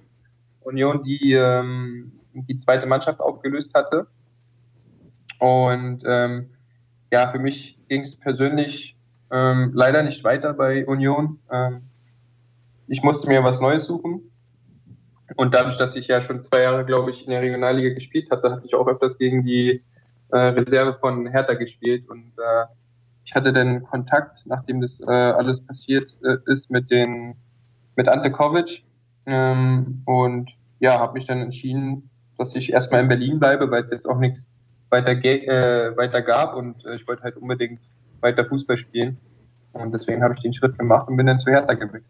[0.61, 4.07] Union die, ähm, die zweite Mannschaft aufgelöst hatte.
[5.39, 6.51] Und ähm,
[7.11, 8.97] ja, für mich ging es persönlich
[9.31, 11.39] ähm, leider nicht weiter bei Union.
[11.51, 11.83] Ähm,
[12.87, 14.31] ich musste mir was Neues suchen.
[15.37, 18.51] Und dadurch, dass ich ja schon zwei Jahre, glaube ich, in der Regionalliga gespielt hatte,
[18.51, 19.83] hatte ich auch öfters gegen die
[20.31, 22.09] äh, Reserve von Hertha gespielt.
[22.09, 22.65] Und äh,
[23.29, 27.35] ich hatte dann Kontakt, nachdem das äh, alles passiert äh, ist, mit den
[27.95, 28.83] mit Ante Kovic
[29.27, 33.91] ähm, und ja, habe mich dann entschieden, dass ich erstmal in Berlin bleibe, weil es
[33.91, 34.39] jetzt auch nichts
[34.89, 37.81] weiter, äh, weiter gab und äh, ich wollte halt unbedingt
[38.21, 39.19] weiter Fußball spielen
[39.75, 42.05] und deswegen habe ich den Schritt gemacht und bin dann zu Hertha gewechselt.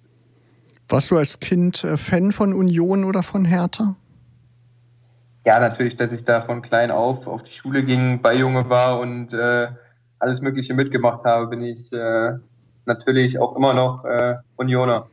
[0.89, 3.97] Warst du als Kind äh, Fan von Union oder von Hertha?
[5.45, 9.01] Ja, natürlich, dass ich da von klein auf auf die Schule ging, bei Junge war
[9.01, 9.69] und äh,
[10.19, 12.33] alles Mögliche mitgemacht habe, bin ich äh,
[12.85, 15.09] natürlich auch immer noch äh, Unioner.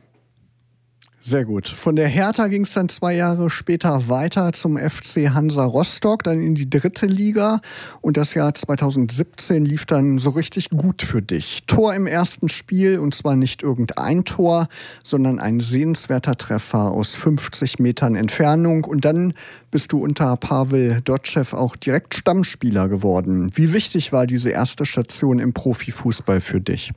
[1.28, 1.68] Sehr gut.
[1.68, 6.40] Von der Hertha ging es dann zwei Jahre später weiter zum FC Hansa Rostock, dann
[6.40, 7.62] in die dritte Liga.
[8.02, 11.64] Und das Jahr 2017 lief dann so richtig gut für dich.
[11.66, 14.68] Tor im ersten Spiel und zwar nicht irgendein Tor,
[15.04, 18.84] sondern ein sehenswerter Treffer aus 50 Metern Entfernung.
[18.84, 19.34] Und dann
[19.72, 23.50] bist du unter Pavel Dotschew auch direkt Stammspieler geworden.
[23.56, 26.94] Wie wichtig war diese erste Station im Profifußball für dich?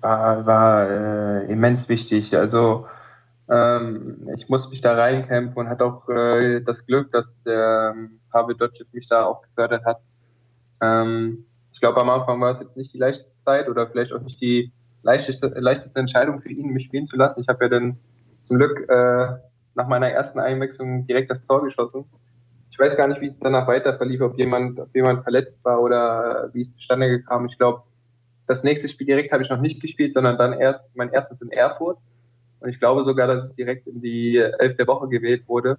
[0.00, 2.34] War, war äh, immens wichtig.
[2.36, 2.86] Also
[3.48, 8.20] ähm, ich musste mich da reinkämpfen und hatte auch äh, das Glück, dass der ähm,
[8.30, 10.00] Pavel Dotschew mich da auch gefördert hat.
[10.80, 14.20] Ähm, ich glaube, am Anfang war es jetzt nicht die leichteste Zeit oder vielleicht auch
[14.20, 17.40] nicht die leichteste, leichteste Entscheidung für ihn, mich spielen zu lassen.
[17.40, 17.98] Ich habe ja dann
[18.48, 19.26] zum Glück äh,
[19.74, 22.04] nach meiner ersten Einwechslung direkt das Tor geschossen.
[22.70, 25.80] Ich weiß gar nicht, wie es danach weiter verlief, ob jemand, ob jemand verletzt war
[25.80, 27.46] oder wie es zustande kam.
[27.46, 27.82] Ich glaube,
[28.46, 31.50] das nächste Spiel direkt habe ich noch nicht gespielt, sondern dann erst mein erstes in
[31.50, 31.98] Erfurt.
[32.60, 35.78] Und ich glaube sogar, dass es direkt in die Elf der Woche gewählt wurde.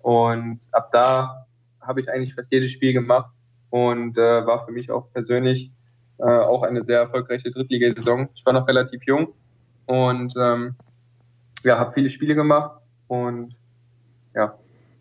[0.00, 1.46] Und ab da
[1.80, 3.30] habe ich eigentlich fast jedes Spiel gemacht
[3.70, 5.70] und äh, war für mich auch persönlich
[6.18, 8.28] äh, auch eine sehr erfolgreiche Drittligasaison.
[8.34, 9.34] Ich war noch relativ jung
[9.86, 10.74] und ähm,
[11.64, 13.54] ja, habe viele Spiele gemacht und
[14.34, 14.58] ja,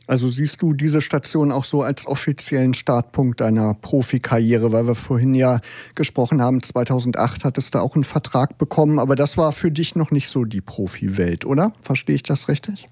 [0.07, 5.33] also siehst du diese Station auch so als offiziellen Startpunkt deiner Profikarriere, weil wir vorhin
[5.33, 5.59] ja
[5.95, 10.11] gesprochen haben, 2008 hattest du auch einen Vertrag bekommen, aber das war für dich noch
[10.11, 11.71] nicht so die Profiwelt, oder?
[11.81, 12.87] Verstehe ich das richtig?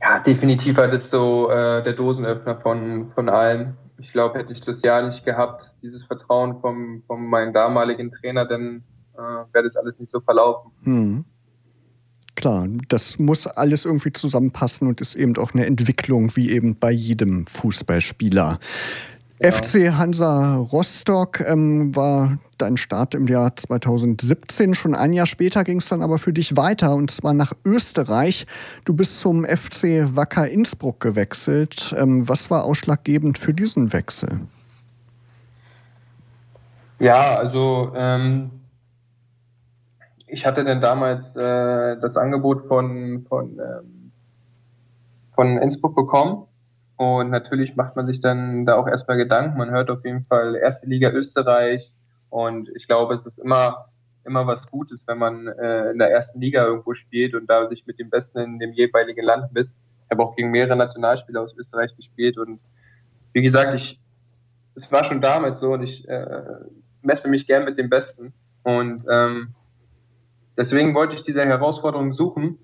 [0.00, 3.74] Ja, definitiv war das so äh, der Dosenöffner von, von allem.
[3.98, 8.46] Ich glaube, hätte ich das Jahr nicht gehabt, dieses Vertrauen von vom meinem damaligen Trainer,
[8.46, 8.82] dann
[9.14, 9.18] äh,
[9.52, 10.70] wäre das alles nicht so verlaufen.
[10.84, 11.24] Hm
[12.40, 16.90] klar, das muss alles irgendwie zusammenpassen und ist eben auch eine Entwicklung, wie eben bei
[16.90, 18.58] jedem Fußballspieler.
[19.42, 19.52] Ja.
[19.52, 24.74] FC Hansa Rostock ähm, war dein Start im Jahr 2017.
[24.74, 28.46] Schon ein Jahr später ging es dann aber für dich weiter und zwar nach Österreich.
[28.84, 31.94] Du bist zum FC Wacker Innsbruck gewechselt.
[31.98, 34.40] Ähm, was war ausschlaggebend für diesen Wechsel?
[36.98, 38.50] Ja, also ähm,
[40.32, 44.12] ich hatte dann damals äh, das Angebot von, von, ähm,
[45.34, 46.46] von Innsbruck bekommen.
[46.96, 49.58] Und natürlich macht man sich dann da auch erstmal Gedanken.
[49.58, 51.90] Man hört auf jeden Fall erste Liga Österreich.
[52.28, 53.86] Und ich glaube, es ist immer,
[54.24, 57.86] immer was Gutes, wenn man äh, in der ersten Liga irgendwo spielt und da sich
[57.86, 59.72] mit dem Besten in dem jeweiligen Land misst.
[60.04, 62.38] Ich habe auch gegen mehrere Nationalspieler aus Österreich gespielt.
[62.38, 62.60] Und
[63.32, 63.98] wie gesagt, ich,
[64.76, 66.42] es war schon damals so und ich äh,
[67.02, 68.32] messe mich gern mit dem Besten.
[68.62, 69.54] Und ähm,
[70.60, 72.58] Deswegen wollte ich diese Herausforderung suchen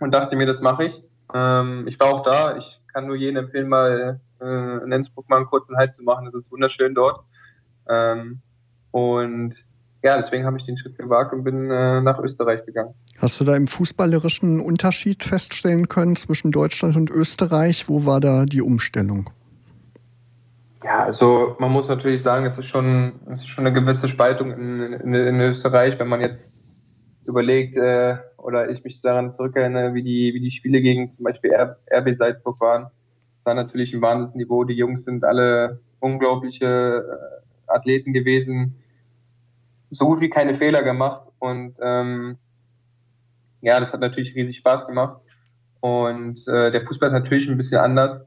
[0.00, 1.02] und dachte mir, das mache ich.
[1.32, 2.58] Ähm, ich war auch da.
[2.58, 6.26] Ich kann nur jedem empfehlen, mal äh, in Innsbruck mal einen kurzen Halt zu machen.
[6.26, 7.24] Das ist wunderschön dort.
[7.88, 8.40] Ähm,
[8.90, 9.54] und
[10.02, 12.92] ja, deswegen habe ich den Schritt gewagt und bin äh, nach Österreich gegangen.
[13.18, 17.88] Hast du da im fußballerischen Unterschied feststellen können zwischen Deutschland und Österreich?
[17.88, 19.30] Wo war da die Umstellung?
[20.84, 24.52] Ja, also man muss natürlich sagen, es ist schon, es ist schon eine gewisse Spaltung
[24.52, 26.49] in, in, in Österreich, wenn man jetzt
[27.30, 31.52] überlegt äh, oder ich mich daran zurückerinnere, wie die, wie die Spiele gegen zum Beispiel
[31.54, 32.84] RB Salzburg waren.
[32.84, 34.64] Das war natürlich ein Wahnsinnsniveau.
[34.64, 37.04] Die Jungs sind alle unglaubliche
[37.66, 38.76] äh, Athleten gewesen,
[39.90, 42.36] so gut wie keine Fehler gemacht und ähm,
[43.62, 45.20] ja, das hat natürlich riesig Spaß gemacht.
[45.80, 48.22] Und äh, der Fußball ist natürlich ein bisschen anders.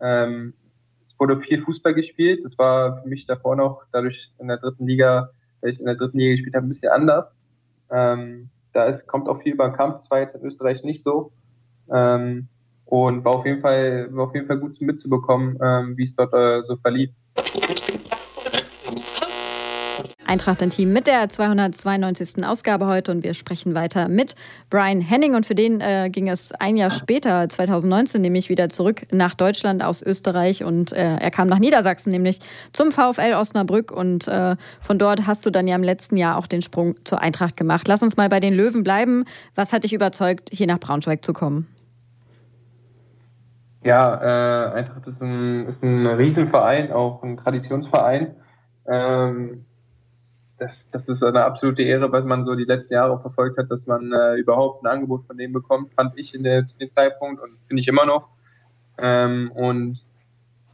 [0.00, 0.54] Ähm,
[1.08, 2.44] es wurde viel Fußball gespielt.
[2.44, 5.96] Das war für mich davor noch, dadurch in der dritten Liga, weil ich in der
[5.96, 7.26] dritten Liga gespielt habe, ein bisschen anders.
[7.92, 11.32] Ähm, da ist, kommt auch viel über Kampf, das war jetzt in Österreich nicht so.
[11.92, 12.48] Ähm,
[12.86, 16.32] und war auf jeden Fall, war auf jeden Fall gut mitzubekommen, ähm, wie es dort
[16.34, 17.10] äh, so verlief.
[20.32, 22.42] Eintracht ein Team mit der 292.
[22.42, 24.34] Ausgabe heute und wir sprechen weiter mit
[24.70, 29.02] Brian Henning und für den äh, ging es ein Jahr später, 2019, nämlich wieder zurück
[29.12, 32.38] nach Deutschland aus Österreich und äh, er kam nach Niedersachsen, nämlich
[32.72, 36.46] zum VfL Osnabrück und äh, von dort hast du dann ja im letzten Jahr auch
[36.46, 37.86] den Sprung zur Eintracht gemacht.
[37.86, 39.26] Lass uns mal bei den Löwen bleiben.
[39.54, 41.68] Was hat dich überzeugt, hier nach Braunschweig zu kommen?
[43.84, 48.34] Ja, äh, Eintracht ist ein, ist ein Riesenverein, auch ein Traditionsverein.
[48.88, 49.66] Ähm,
[50.62, 53.84] das, das ist eine absolute Ehre, was man so die letzten Jahre verfolgt hat, dass
[53.86, 57.58] man äh, überhaupt ein Angebot von denen bekommt, fand ich in der, dem Zeitpunkt und
[57.66, 58.28] finde ich immer noch.
[58.98, 60.00] Ähm, und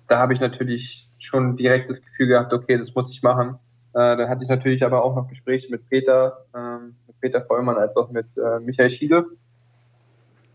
[0.08, 3.58] da habe ich natürlich schon direkt das Gefühl gehabt, okay, das muss ich machen.
[3.94, 7.76] Äh, dann hatte ich natürlich aber auch noch Gespräche mit Peter, ähm, mit Peter Vollmann
[7.76, 9.24] als auch mit äh, Michael Schiele.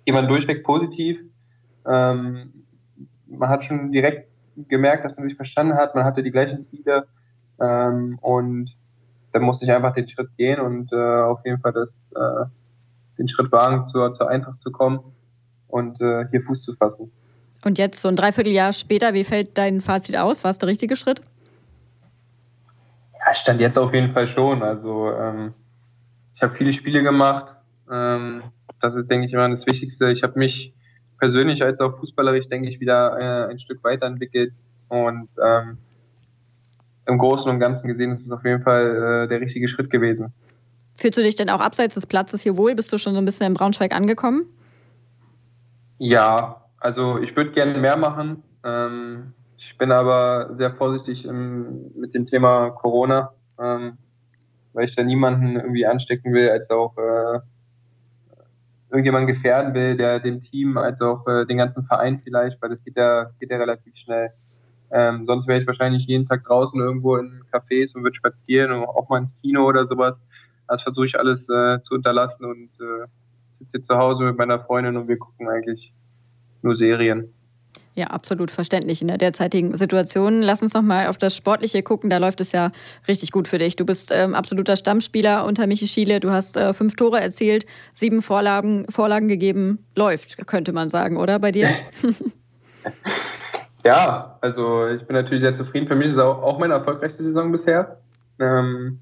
[0.07, 1.19] Die waren durchweg positiv.
[1.87, 2.65] Ähm,
[3.27, 4.29] man hat schon direkt
[4.67, 5.95] gemerkt, dass man sich verstanden hat.
[5.95, 7.07] Man hatte die gleichen Ziele.
[7.59, 8.75] Ähm, und
[9.33, 12.45] da musste ich einfach den Schritt gehen und äh, auf jeden Fall das, äh,
[13.17, 14.99] den Schritt wagen, zur, zur Eintracht zu kommen
[15.67, 17.11] und äh, hier Fuß zu fassen.
[17.65, 20.43] Und jetzt so ein Dreivierteljahr später, wie fällt dein Fazit aus?
[20.43, 21.21] War es der richtige Schritt?
[23.13, 24.61] Ja, stand jetzt auf jeden Fall schon.
[24.61, 25.53] Also ähm,
[26.35, 27.53] ich habe viele Spiele gemacht.
[27.91, 28.43] Ähm,
[28.81, 30.11] das ist, denke ich, immer das Wichtigste.
[30.11, 30.73] Ich habe mich
[31.19, 34.53] persönlich als auch fußballerisch, denke ich, wieder äh, ein Stück weiterentwickelt
[34.89, 35.77] und ähm,
[37.05, 40.33] im Großen und Ganzen gesehen ist es auf jeden Fall äh, der richtige Schritt gewesen.
[40.95, 42.75] Fühlst du dich denn auch abseits des Platzes hier wohl?
[42.75, 44.45] Bist du schon so ein bisschen in Braunschweig angekommen?
[45.97, 48.43] Ja, also ich würde gerne mehr machen.
[48.63, 53.97] Ähm, ich bin aber sehr vorsichtig im, mit dem Thema Corona, ähm,
[54.73, 57.39] weil ich da niemanden irgendwie anstecken will, als auch äh,
[58.89, 62.83] irgendjemanden gefährden will, der dem Team, als auch äh, den ganzen Verein vielleicht, weil das
[62.83, 64.31] geht ja, geht ja relativ schnell.
[64.95, 68.83] Ähm, sonst wäre ich wahrscheinlich jeden Tag draußen irgendwo in Cafés und würde spazieren und
[68.83, 70.13] auch mal ins Kino oder sowas.
[70.67, 73.07] Das versuche ich alles äh, zu unterlassen und äh,
[73.59, 75.91] sitze zu Hause mit meiner Freundin und wir gucken eigentlich
[76.61, 77.33] nur Serien.
[77.95, 80.41] Ja, absolut verständlich in der derzeitigen Situation.
[80.41, 82.09] Lass uns noch mal auf das Sportliche gucken.
[82.09, 82.71] Da läuft es ja
[83.07, 83.75] richtig gut für dich.
[83.75, 86.19] Du bist ähm, absoluter Stammspieler unter Michi Schiele.
[86.19, 89.85] Du hast äh, fünf Tore erzielt, sieben Vorlagen, Vorlagen gegeben.
[89.95, 91.69] Läuft, könnte man sagen, oder bei dir?
[93.83, 95.87] Ja, also ich bin natürlich sehr zufrieden.
[95.87, 97.99] Für mich ist es auch, auch meine erfolgreichste Saison bisher.
[98.39, 98.99] Ähm,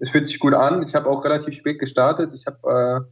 [0.00, 0.82] es fühlt sich gut an.
[0.86, 2.32] Ich habe auch relativ spät gestartet.
[2.34, 3.06] Ich habe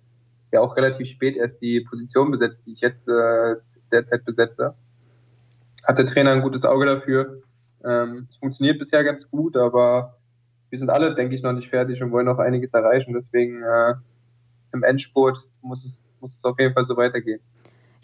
[0.52, 3.56] äh, ja auch relativ spät erst die Position besetzt, die ich jetzt äh,
[3.92, 4.74] derzeit besetze.
[5.84, 7.42] Hat der Trainer ein gutes Auge dafür.
[7.84, 10.16] Ähm, es funktioniert bisher ganz gut, aber
[10.70, 13.14] wir sind alle, denke ich, noch nicht fertig und wollen noch einiges erreichen.
[13.14, 13.94] Deswegen äh,
[14.72, 17.40] im Endspurt muss es, muss es auf jeden Fall so weitergehen.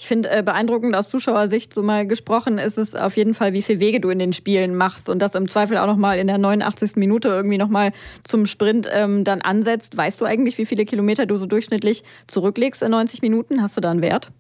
[0.01, 3.61] Ich finde äh, beeindruckend aus Zuschauersicht so mal gesprochen ist es auf jeden Fall, wie
[3.61, 6.39] viele Wege du in den Spielen machst und das im Zweifel auch nochmal in der
[6.39, 6.97] 89.
[6.97, 7.93] Minute irgendwie nochmal
[8.25, 9.99] zum Sprint ähm, dann ansetzt.
[9.99, 13.61] Weißt du eigentlich, wie viele Kilometer du so durchschnittlich zurücklegst in 90 Minuten?
[13.61, 14.31] Hast du da einen Wert?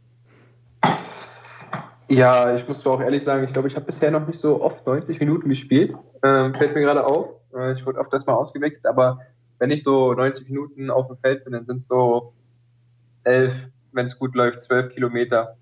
[2.08, 4.86] Ja, ich muss auch ehrlich sagen, ich glaube, ich habe bisher noch nicht so oft
[4.86, 5.94] 90 Minuten gespielt.
[6.22, 7.34] Ähm, fällt mir gerade auf.
[7.54, 9.18] Äh, ich wurde oft erstmal ausgewechselt, aber
[9.58, 12.32] wenn ich so 90 Minuten auf dem Feld bin, dann sind so
[13.24, 13.52] elf,
[13.92, 15.56] wenn es gut läuft, zwölf Kilometer.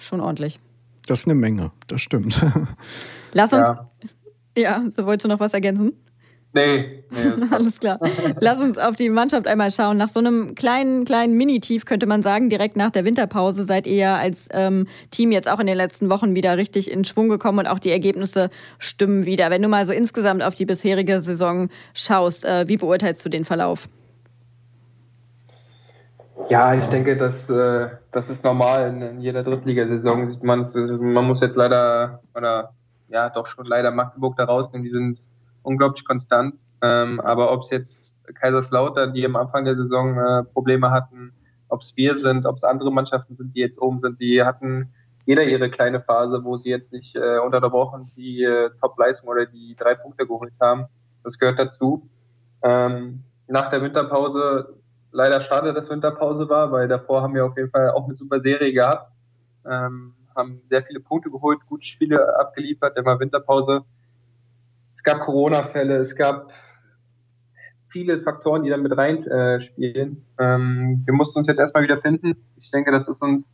[0.00, 0.58] Schon ordentlich.
[1.06, 2.40] Das ist eine Menge, das stimmt.
[3.32, 3.68] Lass uns.
[3.68, 3.90] Ja,
[4.56, 5.92] ja so wolltest du noch was ergänzen?
[6.56, 7.98] Nee, nee Alles klar.
[8.40, 9.98] Lass uns auf die Mannschaft einmal schauen.
[9.98, 13.96] Nach so einem kleinen, kleinen Mini-Tief könnte man sagen, direkt nach der Winterpause seid ihr
[13.96, 17.58] ja als ähm, Team jetzt auch in den letzten Wochen wieder richtig in Schwung gekommen
[17.58, 19.50] und auch die Ergebnisse stimmen wieder.
[19.50, 23.44] Wenn du mal so insgesamt auf die bisherige Saison schaust, äh, wie beurteilst du den
[23.44, 23.88] Verlauf?
[26.48, 28.88] Ja, ich denke, das, äh, das ist normal.
[28.88, 30.70] In, jeder Drittligasaison sieht man
[31.00, 32.70] Man muss jetzt leider, oder
[33.08, 34.84] ja, doch schon leider Magdeburg da rausnehmen.
[34.84, 35.18] Die sind
[35.62, 36.54] unglaublich konstant.
[36.82, 37.90] Ähm, aber ob es jetzt
[38.34, 41.32] Kaiserslautern, die am Anfang der Saison äh, Probleme hatten,
[41.68, 44.92] ob es wir sind, ob es andere Mannschaften sind, die jetzt oben sind, die hatten
[45.24, 47.60] jeder ihre kleine Phase, wo sie jetzt nicht äh, unter
[48.16, 50.86] die äh, Top-Leistung oder die drei Punkte geholt haben.
[51.24, 52.08] Das gehört dazu.
[52.62, 54.76] Ähm, nach der Winterpause
[55.16, 58.40] leider schade, dass Winterpause war, weil davor haben wir auf jeden Fall auch eine super
[58.40, 59.10] Serie gehabt.
[59.64, 63.82] Ähm, haben sehr viele Punkte geholt, gute Spiele abgeliefert, immer Winterpause.
[64.96, 66.50] Es gab Corona-Fälle, es gab
[67.88, 70.22] viele Faktoren, die da mit reinspielen.
[70.38, 72.36] Äh, ähm, wir mussten uns jetzt erstmal wieder finden.
[72.60, 73.46] Ich denke, das ist uns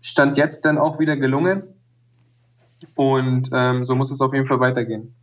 [0.00, 1.62] Stand jetzt dann auch wieder gelungen.
[2.94, 5.14] Und ähm, so muss es auf jeden Fall weitergehen.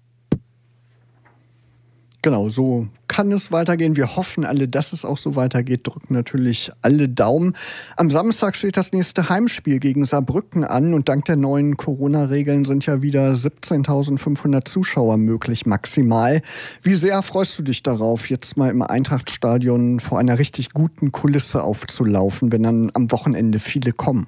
[2.21, 2.87] Genau, so
[3.17, 3.95] kann es weitergehen.
[3.95, 7.53] Wir hoffen alle, dass es auch so weitergeht, drücken natürlich alle Daumen.
[7.95, 12.85] Am Samstag steht das nächste Heimspiel gegen Saarbrücken an und dank der neuen Corona-Regeln sind
[12.85, 16.43] ja wieder 17.500 Zuschauer möglich, maximal.
[16.83, 21.63] Wie sehr freust du dich darauf, jetzt mal im Eintrachtstadion vor einer richtig guten Kulisse
[21.63, 24.27] aufzulaufen, wenn dann am Wochenende viele kommen?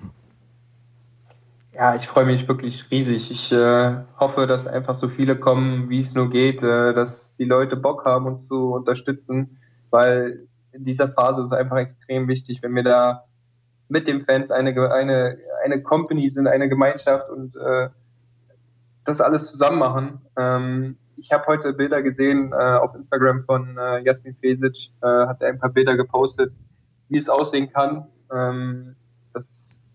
[1.75, 3.29] Ja, ich freue mich wirklich riesig.
[3.29, 7.09] Ich äh, hoffe, dass einfach so viele kommen, wie es nur geht, äh, dass
[7.39, 9.57] die Leute Bock haben, uns zu unterstützen,
[9.89, 13.23] weil in dieser Phase ist es einfach extrem wichtig, wenn wir da
[13.87, 17.89] mit den Fans eine, eine, eine Company sind, eine Gemeinschaft und äh,
[19.05, 20.21] das alles zusammen machen.
[20.37, 25.41] Ähm, ich habe heute Bilder gesehen äh, auf Instagram von äh, Jasmin Fesic, äh, hat
[25.41, 26.53] er ein paar Bilder gepostet,
[27.09, 28.05] wie es aussehen kann.
[28.31, 28.95] Ähm,
[29.33, 29.43] das,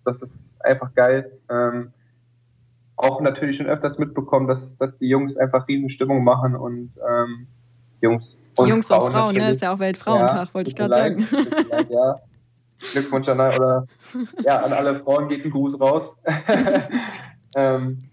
[0.05, 1.31] das ist einfach geil.
[1.49, 1.94] Ähm,
[2.97, 7.47] auch natürlich schon öfters mitbekommen, dass, dass die Jungs einfach Riesenstimmung machen und ähm,
[8.01, 9.51] Jungs und Jungs Frauen, und Frauen, ne?
[9.51, 11.29] Ist ja auch Weltfrauentag, ja, wollte ich gerade sagen.
[11.71, 12.17] Leid, ja.
[12.93, 13.87] Glückwunsch an, oder,
[14.45, 16.17] ja, an alle Frauen geht ein Gruß raus.
[17.57, 18.05] ähm,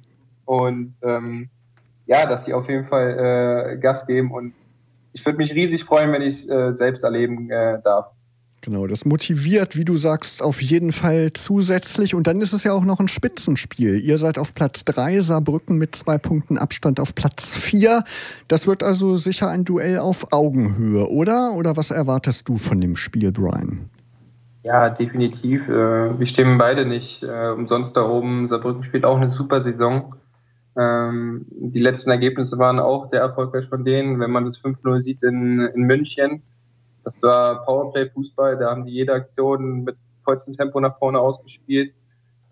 [0.45, 1.49] und ähm,
[2.05, 4.53] ja, dass die auf jeden Fall äh, Gas geben und
[5.13, 8.07] ich würde mich riesig freuen, wenn ich äh, selbst erleben äh, darf.
[8.63, 12.13] Genau, das motiviert, wie du sagst, auf jeden Fall zusätzlich.
[12.13, 13.99] Und dann ist es ja auch noch ein Spitzenspiel.
[13.99, 18.03] Ihr seid auf Platz 3, Saarbrücken mit zwei Punkten Abstand auf Platz 4.
[18.47, 21.53] Das wird also sicher ein Duell auf Augenhöhe, oder?
[21.55, 23.89] Oder was erwartest du von dem Spiel, Brian?
[24.61, 25.67] Ja, definitiv.
[25.67, 28.47] Äh, wir stimmen beide nicht äh, umsonst da oben.
[28.47, 30.13] Saarbrücken spielt auch eine super Saison.
[30.77, 34.19] Ähm, die letzten Ergebnisse waren auch sehr erfolgreich von denen.
[34.19, 36.43] Wenn man das 5-0 sieht in, in München,
[37.03, 41.93] das war Powerplay-Fußball, da haben die jede Aktion mit vollstem Tempo nach vorne ausgespielt.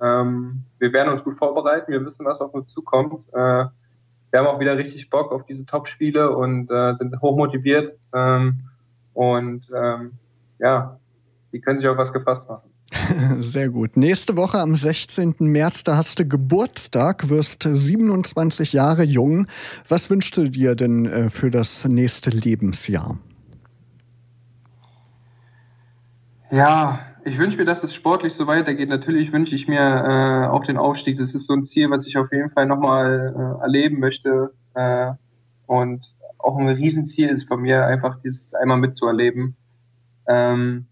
[0.02, 3.28] Ähm, wir werden uns gut vorbereiten, wir wissen, was auf uns zukommt.
[3.34, 3.66] Äh,
[4.32, 7.98] wir haben auch wieder richtig Bock auf diese Top-Spiele und äh, sind hochmotiviert.
[8.14, 8.60] Ähm,
[9.14, 10.14] und ähm,
[10.60, 11.00] ja,
[11.52, 12.70] die können sich auf was gefasst machen.
[13.42, 13.98] Sehr gut.
[13.98, 15.36] Nächste Woche am 16.
[15.40, 19.48] März, da hast du Geburtstag, wirst 27 Jahre jung.
[19.88, 23.18] Was wünschst du dir denn äh, für das nächste Lebensjahr?
[26.52, 28.90] Ja, ich wünsche mir, dass es sportlich so weitergeht.
[28.90, 31.18] Natürlich wünsche ich mir äh, auch den Aufstieg.
[31.18, 34.52] Das ist so ein Ziel, was ich auf jeden Fall nochmal äh, erleben möchte.
[34.74, 35.12] Äh,
[35.68, 36.02] und
[36.40, 39.56] auch ein Riesenziel ist von mir, einfach dieses einmal mitzuerleben.
[40.28, 40.88] Ähm,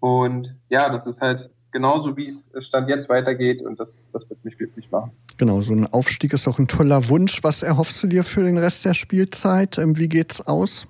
[0.00, 4.44] und ja, das ist halt genauso, wie es Stand jetzt weitergeht und das, das wird
[4.44, 5.10] mich glücklich machen.
[5.36, 7.42] Genau, so ein Aufstieg ist auch ein toller Wunsch.
[7.42, 9.78] Was erhoffst du dir für den Rest der Spielzeit?
[9.78, 10.86] Ähm, wie geht's aus?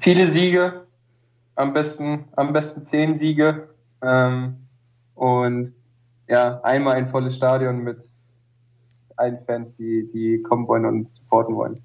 [0.00, 0.82] Viele Siege,
[1.54, 3.68] am besten, am besten zehn Siege.
[4.02, 4.56] Ähm,
[5.14, 5.74] und
[6.28, 7.98] ja, einmal ein volles Stadion mit
[9.16, 11.80] allen Fans, die, die kommen wollen und supporten wollen.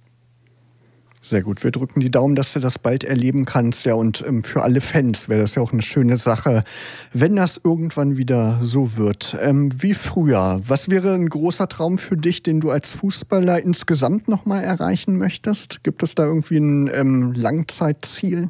[1.21, 1.61] Sehr gut.
[1.63, 3.85] Wir drücken die Daumen, dass du das bald erleben kannst.
[3.85, 6.63] Ja, und ähm, für alle Fans wäre das ja auch eine schöne Sache,
[7.11, 9.35] wenn das irgendwann wieder so wird.
[9.41, 10.61] Ähm, wie früher.
[10.65, 15.83] Was wäre ein großer Traum für dich, den du als Fußballer insgesamt nochmal erreichen möchtest?
[15.83, 18.49] Gibt es da irgendwie ein ähm, Langzeitziel?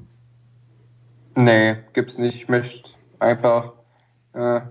[1.38, 2.36] Nee, gibt's nicht.
[2.36, 3.74] Ich möchte einfach,
[4.34, 4.62] äh,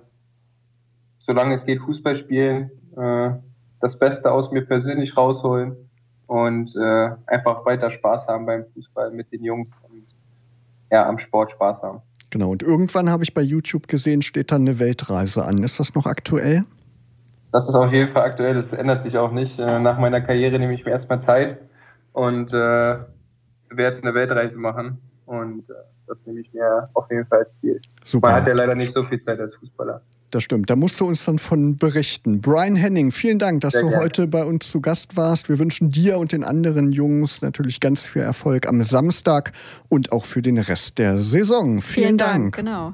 [1.25, 3.31] solange es geht, Fußball spielen, äh,
[3.81, 5.77] das Beste aus mir persönlich rausholen
[6.27, 10.07] und äh, einfach weiter Spaß haben beim Fußball mit den Jungs und
[10.91, 12.03] ja, am Sport Spaß haben.
[12.31, 15.59] Genau, und irgendwann habe ich bei YouTube gesehen, steht dann eine Weltreise an.
[15.59, 16.65] Ist das noch aktuell?
[17.53, 19.57] Das ist auf jeden Fall aktuell, das ändert sich auch nicht.
[19.57, 21.61] Äh, nach meiner Karriere nehme ich mir erstmal Zeit
[22.13, 22.97] und äh,
[23.71, 24.99] werde eine Weltreise machen.
[25.27, 25.75] Und äh,
[26.07, 27.81] das nehme ich mir auf jeden Fall als Ziel.
[28.05, 28.29] Super.
[28.29, 30.01] Man hat ja leider nicht so viel Zeit als Fußballer.
[30.31, 30.69] Das stimmt.
[30.71, 32.41] Da musst du uns dann von berichten.
[32.41, 34.05] Brian Henning, vielen Dank, dass Sehr du gerne.
[34.05, 35.49] heute bei uns zu Gast warst.
[35.49, 39.53] Wir wünschen dir und den anderen Jungs natürlich ganz viel Erfolg am Samstag
[39.89, 41.81] und auch für den Rest der Saison.
[41.81, 42.57] Vielen, vielen Dank.
[42.57, 42.57] Dank.
[42.57, 42.93] Genau.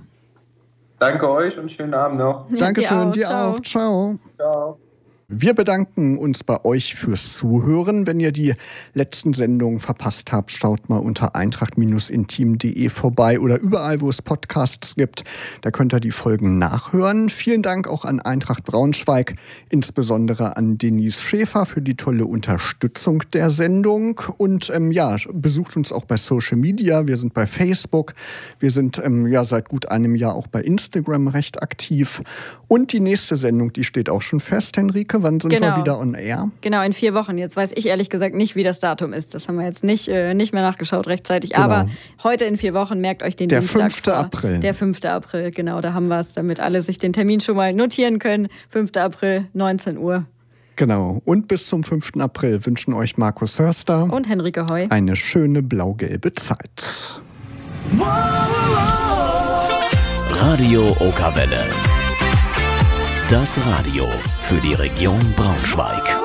[0.98, 2.46] Danke euch und schönen Abend noch.
[2.50, 3.58] Dankeschön, dir auch.
[3.58, 4.08] Dir Ciao.
[4.08, 4.16] auch.
[4.16, 4.18] Ciao.
[4.36, 4.91] Ciao.
[5.34, 8.06] Wir bedanken uns bei euch fürs Zuhören.
[8.06, 8.52] Wenn ihr die
[8.92, 15.24] letzten Sendungen verpasst habt, schaut mal unter eintracht-intim.de vorbei oder überall, wo es Podcasts gibt.
[15.62, 17.30] Da könnt ihr die Folgen nachhören.
[17.30, 19.34] Vielen Dank auch an Eintracht Braunschweig,
[19.70, 24.20] insbesondere an Denise Schäfer für die tolle Unterstützung der Sendung.
[24.36, 27.06] Und ähm, ja, besucht uns auch bei Social Media.
[27.06, 28.12] Wir sind bei Facebook.
[28.60, 32.20] Wir sind ähm, ja seit gut einem Jahr auch bei Instagram recht aktiv.
[32.68, 35.21] Und die nächste Sendung, die steht auch schon fest, Henrike?
[35.22, 35.68] Wann sind genau.
[35.68, 36.50] wir wieder on air?
[36.60, 37.38] Genau, in vier Wochen.
[37.38, 39.34] Jetzt weiß ich ehrlich gesagt nicht, wie das Datum ist.
[39.34, 41.50] Das haben wir jetzt nicht, äh, nicht mehr nachgeschaut rechtzeitig.
[41.50, 41.64] Genau.
[41.64, 41.88] Aber
[42.22, 44.04] heute in vier Wochen merkt euch den Der Dienstag 5.
[44.04, 44.14] Vor.
[44.14, 44.60] April.
[44.60, 45.04] Der 5.
[45.04, 48.48] April, genau, da haben wir es, damit alle sich den Termin schon mal notieren können.
[48.70, 48.96] 5.
[48.96, 50.26] April, 19 Uhr.
[50.76, 51.20] Genau.
[51.24, 52.12] Und bis zum 5.
[52.18, 57.20] April wünschen euch Markus Hörster und Henrike Heu eine schöne blau-gelbe Zeit.
[60.30, 61.66] Radio Okawelle.
[63.32, 64.06] Das Radio
[64.42, 66.21] für die Region Braunschweig.